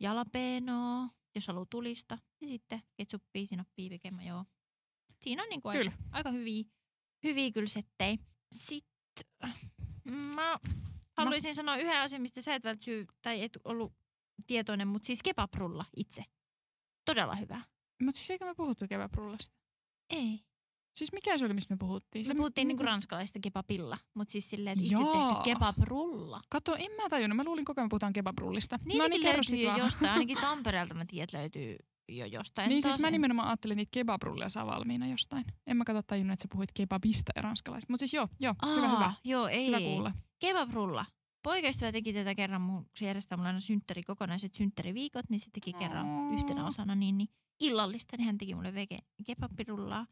[0.00, 2.18] Jalapeno, jos haluaa tulista.
[2.40, 4.44] Ja sitten ketsuppia, sinappia, pekemä, joo.
[5.20, 6.64] Siinä on niin kuin aika, aika hyviä,
[7.22, 8.18] hyviä kyllä settejä.
[8.52, 9.52] Sitten
[10.10, 10.58] mä
[11.16, 11.54] haluaisin mä...
[11.54, 13.92] sanoa yhden asian, mistä sä et vältsy, tai et ollut
[14.46, 16.24] tietoinen, mutta siis kebabrulla itse.
[17.04, 17.60] Todella hyvä.
[18.02, 19.56] Mutta siis eikö me puhuttu kebabrullasta?
[20.10, 20.40] Ei.
[20.94, 22.28] Siis mikä se oli, mistä me puhuttiin?
[22.28, 26.40] Me puhuttiin niinku ranskalaista kebabilla, mutta siis silleen, että itse tehty kebabrulla.
[26.48, 27.36] Kato, en mä tajunnut.
[27.36, 28.78] Mä luulin koko ajan puhutaan kebabrullista.
[28.84, 30.12] Niin, no niin, löytyy jo jostain.
[30.12, 31.76] Ainakin Tampereelta mä tiedän, löytyy
[32.08, 32.68] jo jostain.
[32.68, 35.44] Niin siis mä nimenomaan ajattelin, että niitä kebabrullia saa valmiina jostain.
[35.66, 37.92] En mä kato tajunnut, että sä puhuit kebabista ja ranskalaista.
[37.92, 39.12] Mutta siis joo, joo, Aa, hyvä, hyvä.
[39.24, 39.66] Joo, ei.
[39.66, 40.12] Hyvä kuulla.
[40.38, 41.06] Kebabrulla.
[41.42, 45.72] Poikaystävä teki tätä kerran, mun, se järjestää mulle aina synttäri, kokonaiset synttäriviikot, niin se teki
[45.72, 47.28] kerran yhtenä osana niin, niin
[47.60, 50.06] illallista, niin hän teki mulle vege kebabirullaa.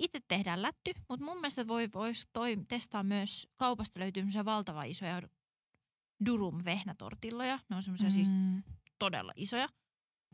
[0.00, 5.22] Itse tehdään lätty, mutta mun mielestä voi, voisi toi, testaa myös, kaupasta löytyy valtavan isoja
[6.26, 7.58] durum vehnätortilloja.
[7.68, 8.62] Ne on semmoisia siis mm.
[8.62, 9.68] siis todella isoja,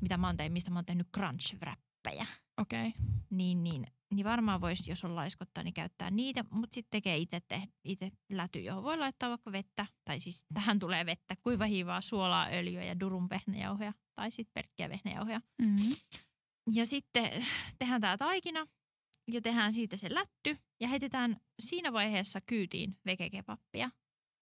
[0.00, 2.26] mitä mä oon tehnyt, mistä mä oon tehnyt crunch wrappeja.
[2.60, 2.88] Okei.
[2.88, 3.00] Okay.
[3.30, 7.40] Niin, niin, niin varmaan voisi, jos on laiskottaa, niin käyttää niitä, mutta sitten tekee itse
[7.84, 12.84] ite läty, johon voi laittaa vaikka vettä, tai siis tähän tulee vettä, kuivahiivaa, suolaa, öljyä
[12.84, 15.40] ja durum vehnäjauhoja, tai sitten pelkkiä vehnäjauhoja.
[15.62, 15.96] Mm-hmm.
[16.72, 17.46] Ja sitten
[17.78, 18.66] tehdään tämä taikina
[19.32, 23.90] ja tehdään siitä se lätty ja heitetään siinä vaiheessa kyytiin vegekepappia.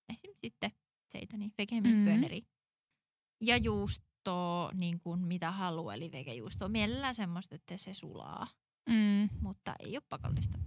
[0.09, 0.73] Esimerkiksi sitten
[1.13, 2.41] seitani vegemipyöneri.
[2.41, 3.47] Mm-hmm.
[3.47, 6.69] Ja juustoa niin kuin mitä haluaa, eli vegejuustoa.
[6.69, 8.47] Mielellään semmoista, että se sulaa.
[8.89, 9.29] Mm.
[9.41, 10.59] Mutta ei ole pakollista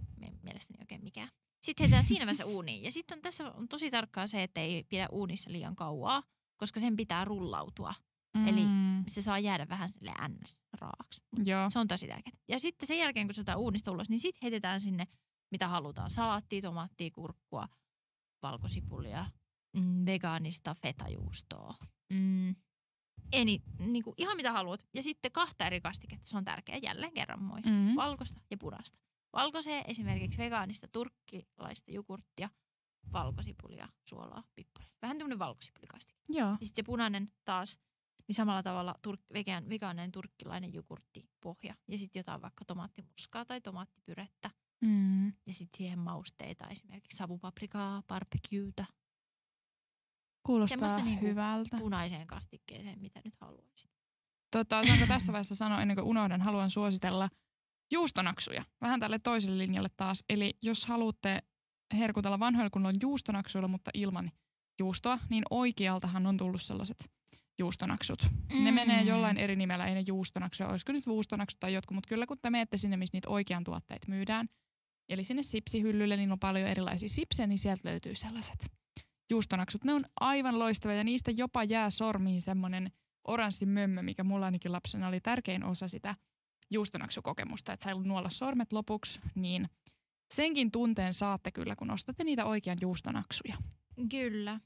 [0.48, 1.30] mielestäni oikein mikään.
[1.62, 2.84] Sitten heitetään siinä vaiheessa uuniin.
[2.84, 6.24] Ja sitten on tässä on tosi tarkkaa se, että ei pidä uunissa liian kauaa,
[6.58, 7.94] koska sen pitää rullautua.
[8.34, 8.48] Mm.
[8.48, 8.62] Eli
[9.08, 11.22] se saa jäädä vähän sille ns raaksi.
[11.46, 11.70] Joo.
[11.70, 12.38] Se on tosi tärkeää.
[12.48, 15.08] Ja sitten sen jälkeen, kun se otetaan uunista ulos, niin sitten heitetään sinne,
[15.52, 16.10] mitä halutaan.
[16.10, 17.68] Salaattia, tomaattia, kurkkua,
[18.42, 19.26] valkosipulia,
[19.74, 21.76] mm, vegaanista fetajuustoa.
[22.14, 22.56] Mm,
[23.32, 24.86] eni, niin kuin ihan mitä haluat.
[24.94, 27.70] Ja sitten kahta eri kastiketta, se on tärkeää jälleen kerran muista.
[27.70, 27.96] Mm.
[27.96, 28.98] Valkoista ja punaista.
[29.34, 32.50] Valkoiseen esimerkiksi vegaanista turkkilaista jogurttia,
[33.14, 34.90] valkosipulia, suolaa, pippuria.
[35.02, 36.20] Vähän tämmöinen valkosipulikastike.
[36.30, 36.50] Joo.
[36.50, 37.80] Ja sitten se punainen taas
[38.28, 41.76] niin samalla tavalla turk- vegan, vegaaninen turkkilainen jogurttipohja.
[41.88, 44.52] Ja sitten jotain vaikka tomaattimuskaa tai tomaattipyrettä.
[44.82, 45.28] Mm.
[45.28, 48.86] Ja sitten siihen mausteita, esimerkiksi savupaprikaa, barbecueta.
[50.44, 51.78] Kuulostaa niinku hyvältä.
[51.78, 53.92] punaiseen kastikkeeseen, mitä nyt haluaisit.
[54.52, 57.30] Tota, saanko tässä vaiheessa sanoa, ennen kuin unohdan, haluan suositella
[57.92, 58.66] juustonaksuja.
[58.82, 60.24] Vähän tälle toiselle linjalle taas.
[60.30, 61.44] Eli jos haluatte
[61.94, 64.32] herkutella vanhoilla kunnon juustonaksuilla, mutta ilman
[64.80, 67.17] juustoa, niin oikealtahan on tullut sellaiset
[67.60, 68.28] juustonaksut.
[68.54, 68.64] Mm.
[68.64, 72.26] Ne menee jollain eri nimellä, ei ne juustonaksuja, olisiko nyt juustonaksut tai jotkut, mutta kyllä
[72.26, 74.50] kun te menette sinne, missä niitä oikean tuotteet myydään,
[75.10, 78.72] eli sinne sipsihyllylle, niin on paljon erilaisia sipsejä, niin sieltä löytyy sellaiset
[79.30, 79.84] juustonaksut.
[79.84, 82.92] Ne on aivan loistavia ja niistä jopa jää sormiin semmoinen
[83.28, 86.16] oranssi mömmö, mikä mulla ainakin lapsena oli tärkein osa sitä
[86.72, 89.70] juustonaksukokemusta, että sai nuolla sormet lopuksi, niin
[90.34, 93.58] senkin tunteen saatte kyllä, kun ostatte niitä oikean juustonaksuja.
[94.10, 94.60] Kyllä.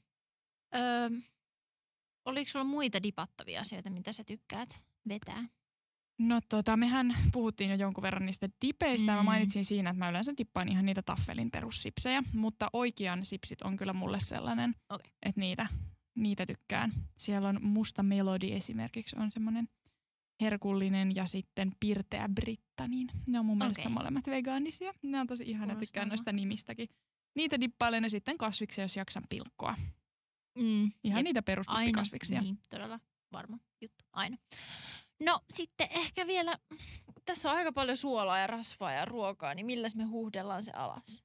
[0.74, 1.10] Öö,
[2.24, 5.48] Oliko sulla muita dipattavia asioita, mitä sä tykkäät vetää?
[6.18, 9.12] No tota, mehän puhuttiin jo jonkun verran niistä dipeistä.
[9.12, 9.16] Mm.
[9.16, 13.76] Mä mainitsin siinä, että mä yleensä dippaan ihan niitä taffelin perussipsejä, mutta oikean sipsit on
[13.76, 15.10] kyllä mulle sellainen, okay.
[15.22, 15.66] että niitä,
[16.14, 16.92] niitä tykkään.
[17.16, 19.68] Siellä on Musta Melody esimerkiksi, on semmoinen
[20.40, 23.68] herkullinen ja sitten pirteä Britta, niin ne on mun okay.
[23.68, 24.94] mielestä molemmat vegaanisia.
[25.02, 26.88] Ne on tosi ihana, tykkään noista nimistäkin.
[27.34, 29.74] Niitä dippailen ja sitten kasviksia, jos jaksan pilkkoa.
[30.58, 31.24] Mm, Ihan jep.
[31.24, 32.40] niitä peruspippikasviksia.
[32.40, 33.00] Niin, todella
[33.32, 34.36] varma juttu, aina.
[35.20, 36.58] No sitten ehkä vielä,
[37.24, 41.24] tässä on aika paljon suolaa ja rasvaa ja ruokaa, niin milläs me huuhdellaan se alas?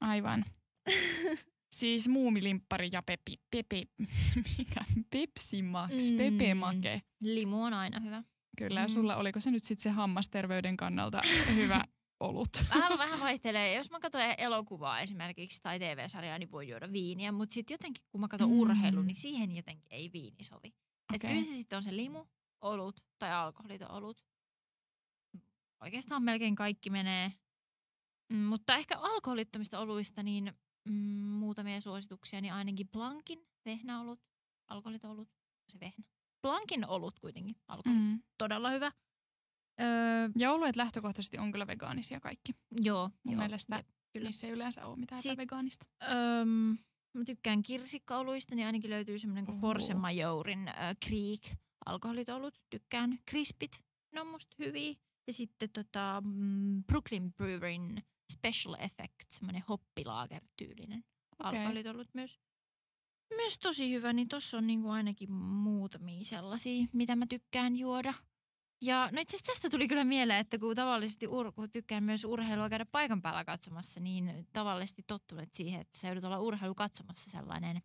[0.00, 0.44] Aivan.
[1.78, 3.88] siis muumilimppari ja pepi, pepi,
[4.58, 6.16] mikä, Pepsi Max, mm.
[6.16, 7.02] Pepe Make.
[7.20, 8.22] Limu on aina hyvä.
[8.58, 8.88] Kyllä, mm.
[8.88, 11.20] sulla oliko se nyt sitten se hammasterveyden kannalta
[11.54, 11.84] hyvä
[12.22, 12.48] olut.
[12.74, 13.74] Vähän, vähän vaihtelee.
[13.74, 17.32] Jos mä katson elokuvaa esimerkiksi tai TV-sarjaa, niin voi juoda viiniä.
[17.32, 18.58] Mutta sitten jotenkin, kun mä katson mm.
[18.58, 20.68] urheilun, niin siihen jotenkin ei viini sovi.
[20.68, 21.14] Okay.
[21.14, 22.24] Että kyllä se sitten on se limu,
[22.60, 24.24] olut tai alkoholiton olut.
[25.80, 27.32] Oikeastaan melkein kaikki menee.
[28.28, 30.52] Mm, mutta ehkä alkoholittomista oluista, niin
[30.84, 30.94] mm,
[31.26, 34.20] muutamia suosituksia, niin ainakin Blankin vehnäolut,
[34.68, 35.28] alkoholiton olut,
[35.68, 36.04] se vehnä.
[36.42, 38.22] Blankin olut kuitenkin alkoi Mm.
[38.38, 38.92] todella hyvä.
[39.80, 42.52] Öö, Ja oluet lähtökohtaisesti on kyllä vegaanisia kaikki.
[42.80, 43.38] joo, Mun joo.
[43.42, 44.24] mielestä jep, kyllä.
[44.28, 45.86] Niissä ei yleensä ole mitään Sit- vegaanista.
[46.02, 46.44] Öö,
[47.14, 49.94] mä tykkään kirsikkaoluista, niin ainakin löytyy semmoinen kuin Force.
[49.94, 50.74] Majorin äh,
[51.06, 52.60] Creek alkoholitolut.
[52.70, 54.94] Tykkään krispit, ne on musta hyviä.
[55.26, 58.02] Ja sitten tota, mm, Brooklyn Brewerin
[58.32, 61.04] Special Effect, semmoinen hoppilaager-tyylinen
[61.38, 61.58] Okei.
[61.58, 62.38] alkoholitolut myös.
[63.36, 68.14] Myös tosi hyvä, niin tossa on niinku ainakin muutamia sellaisia, mitä mä tykkään juoda.
[68.82, 72.24] Ja no itse asiassa tästä tuli kyllä mieleen, että kun tavallisesti ur- kun tykkään myös
[72.24, 77.30] urheilua käydä paikan päällä katsomassa, niin tavallisesti tottunut siihen, että sä joudut olla urheilu katsomassa
[77.30, 77.82] sellainen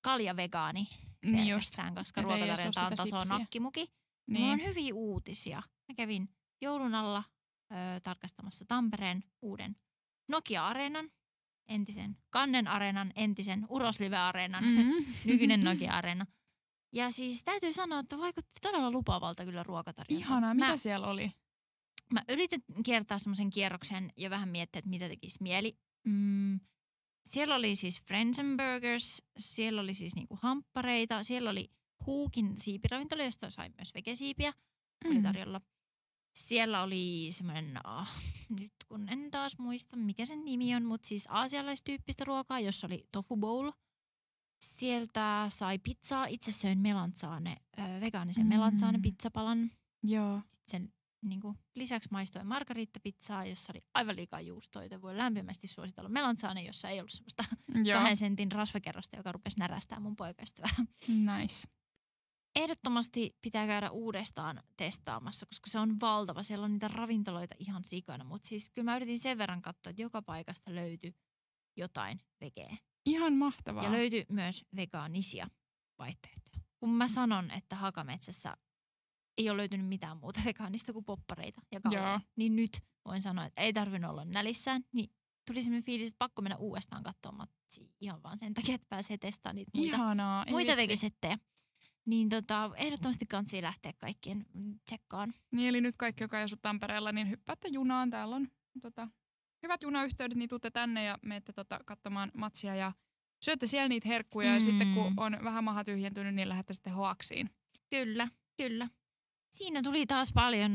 [0.00, 0.88] kaljavegaani
[1.22, 1.36] just.
[1.36, 3.38] pelkästään, koska edes oo ruokatarjonta on taso sipsiä.
[3.38, 3.92] nakkimuki.
[4.26, 4.40] Niin.
[4.40, 5.62] Mulla on hyviä uutisia.
[5.88, 6.28] Mä kävin
[6.60, 7.24] joulun alla
[7.72, 9.76] ö, tarkastamassa Tampereen uuden
[10.28, 11.10] Nokia-areenan,
[11.68, 14.78] entisen Kannen-areenan, entisen Uroslive-areenan, mm.
[14.78, 15.04] Mm.
[15.30, 16.26] nykyinen Nokia-areena.
[16.94, 20.26] Ja siis täytyy sanoa, että vaikutti todella lupaavalta kyllä ruokatarjonta.
[20.26, 21.32] Ihanaa, mitä Mä, siellä oli?
[22.12, 25.78] mä yritin kiertää semmoisen kierroksen ja vähän miettiä, että mitä tekisi mieli.
[26.04, 26.60] Mm,
[27.28, 31.70] siellä oli siis Friends and Burgers, siellä oli siis niinku hamppareita, siellä oli
[32.06, 34.52] Huukin siipiravintola, josta sai myös vegesiipiä,
[35.04, 35.22] oli Mm.
[35.22, 35.60] tarjolla.
[36.36, 38.08] Siellä oli semmoinen, oh,
[38.60, 43.08] nyt kun en taas muista mikä sen nimi on, mutta siis aasialaistyyppistä ruokaa, jossa oli
[43.12, 43.70] tofu bowl.
[44.64, 48.48] Sieltä sai pizzaa, itse söin melanzane, ö, vegaanisen Mm.
[48.48, 49.70] melanzane pizzapalan.
[50.02, 50.40] Joo.
[50.48, 50.92] Sitten sen
[51.24, 56.62] niin kuin, lisäksi maistoi margariittapizzaa, jossa oli aivan liikaa juustoa, joten voi lämpimästi suositella melanzane,
[56.62, 57.44] jossa ei ollut semmoista
[57.88, 57.98] Joo.
[57.98, 60.74] kahden sentin rasvakerrosta, joka rupesi närästää mun poikaystävää.
[61.08, 61.68] Nice.
[62.56, 66.42] Ehdottomasti pitää käydä uudestaan testaamassa, koska se on valtava.
[66.42, 70.02] Siellä on niitä ravintoloita ihan sikana, mutta siis kyllä mä yritin sen verran katsoa, että
[70.02, 71.14] joka paikasta löytyi
[71.76, 72.76] jotain vegeä.
[73.06, 73.84] Ihan mahtavaa.
[73.84, 75.48] Ja löytyi myös vegaanisia
[75.98, 76.60] vaihtoehtoja.
[76.80, 78.56] Kun mä sanon, että Hakametsässä
[79.38, 83.62] ei ole löytynyt mitään muuta vegaanista kuin poppareita ja kaloja, niin nyt voin sanoa, että
[83.62, 84.84] ei tarvinnut olla nälissään.
[84.92, 85.10] Niin
[85.46, 87.48] tuli semmoinen fiilis, että pakko mennä uudestaan katsomaan
[88.00, 90.44] ihan vaan sen takia, että pääsee testaamaan niitä muita, Ihanaa.
[90.46, 91.38] ei muita vegesettejä.
[92.06, 95.34] Niin tota, ehdottomasti kansi lähteä kaikkien mm, tsekkaan.
[95.50, 98.10] Niin eli nyt kaikki, joka asuu Tampereella, niin hyppäätte junaan.
[98.10, 98.48] Täällä on
[98.82, 99.08] tota,
[99.64, 102.92] hyvät junayhteydet, niin tuutte tänne ja menette tota, katsomaan matsia ja
[103.44, 104.60] syötte siellä niitä herkkuja ja Mm.
[104.64, 107.50] sitten kun on vähän maha tyhjentynyt, niin lähdette sitten hoaksiin.
[107.90, 108.88] Kyllä, kyllä.
[109.50, 110.72] Siinä tuli taas paljon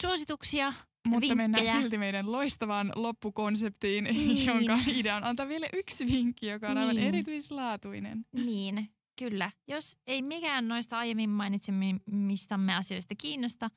[0.00, 0.72] suosituksia.
[1.08, 1.80] Mutta mennään Vinkkejä.
[1.82, 4.46] silti meidän loistavaan loppukonseptiin, Niin.
[4.46, 7.08] jonka idea on antaa vielä yksi vinkki, joka on aivan Niin.
[7.08, 8.26] erityislaatuinen.
[8.32, 9.50] Niin, kyllä.
[9.68, 13.70] Jos ei mikään noista aiemmin mainitsemistamme asioista kiinnosta,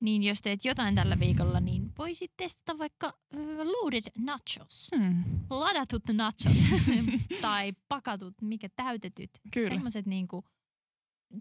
[0.00, 3.18] niin jos teet jotain tällä viikolla, niin voisit testata vaikka
[3.64, 4.90] loaded nachos.
[4.96, 5.24] Hmm.
[5.50, 6.56] Ladatut nachos
[7.42, 9.30] tai pakatut, mikä täytetyt.
[9.54, 9.68] Kyllä.
[9.68, 10.44] Semmoiset niinku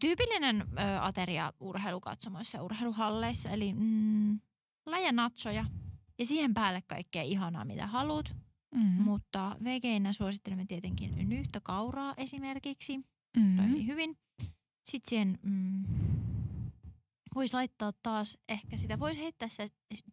[0.01, 0.65] tyypillinen ö,
[1.01, 4.39] ateria urheilukatsomoissa ja urheiluhalleissa, eli mm,
[4.85, 5.65] läjä nachoja
[6.19, 8.35] ja siihen päälle kaikkea ihanaa, mitä haluat.
[8.75, 9.03] Mm-hmm.
[9.03, 12.97] Mutta vegeinä suosittelemme tietenkin nyhtä kauraa esimerkiksi.
[12.97, 13.57] mm-hmm.
[13.57, 14.17] Toimii hyvin.
[14.83, 15.83] Sitten siihen mm,
[17.35, 19.67] voisi laittaa taas ehkä sitä, voisi heittää se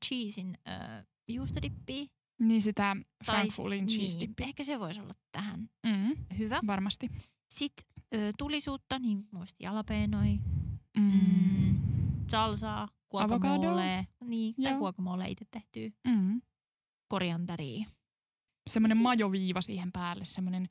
[0.07, 2.07] cheesein äh, juustodippiä.
[2.39, 6.59] Niin sitä Frankfurtin cheese niin, ehkä se voisi olla tähän Mm, hyvä.
[6.67, 7.09] varmasti.
[7.51, 10.39] Sitten ö, tulisuutta, niin muisti jalapeenoi,
[10.99, 11.03] Mm.
[11.13, 11.81] mm,
[12.31, 14.79] salsaa, guacamole, niin, tai Joo.
[14.79, 16.43] guacamole itse tehtyä, Mm.
[17.09, 17.87] koriandaria.
[18.71, 20.69] Semmoinen Si- majoviiva siihen päälle, semmoinen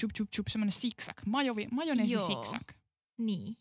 [0.00, 1.26] chup chup chup, semmoinen siksak.
[1.26, 2.26] Majovi, majoneesi Joo.
[2.26, 2.72] siksak.
[3.18, 3.56] Niin.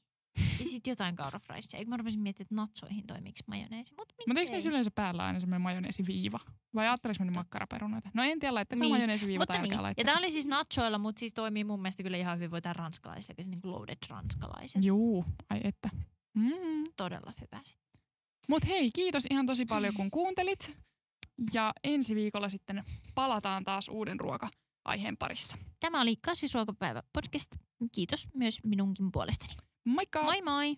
[0.60, 1.78] Ja sitten jotain kaurafraisia.
[1.78, 5.40] Eikö mä rupesin miettimään, että natsoihin toimiks majoneesi, mutta Mutta eikö näissä yleensä päällä aina
[5.40, 6.40] semmoinen majoneesiviiva?
[6.76, 8.10] Vai ajatteliko ne makkaraperunoita?
[8.14, 9.74] No en tiedä, laittakaa Niin, majoneesiviiva tai niin.
[9.74, 12.52] älkää Ja tämä oli siis nachoilla, mutta siis toimii mun mielestä kyllä ihan hyvin.
[12.52, 14.84] Voi tää ranskalaisille, niin kuin loaded ranskalaiset.
[14.84, 15.90] Juu, ai että.
[16.34, 16.84] Mm.
[16.96, 18.02] Todella hyvä sitten.
[18.48, 20.78] Mut hei, kiitos ihan tosi paljon kun kuuntelit.
[21.54, 22.84] Ja ensi viikolla sitten
[23.16, 25.58] palataan taas uuden ruoka-aiheen parissa.
[25.80, 27.56] Tämä oli Kasvisruokapäivä podcast.
[27.92, 29.69] Kiitos myös minunkin puolestani.
[29.90, 30.22] Moikka!
[30.22, 30.76] Moi moi!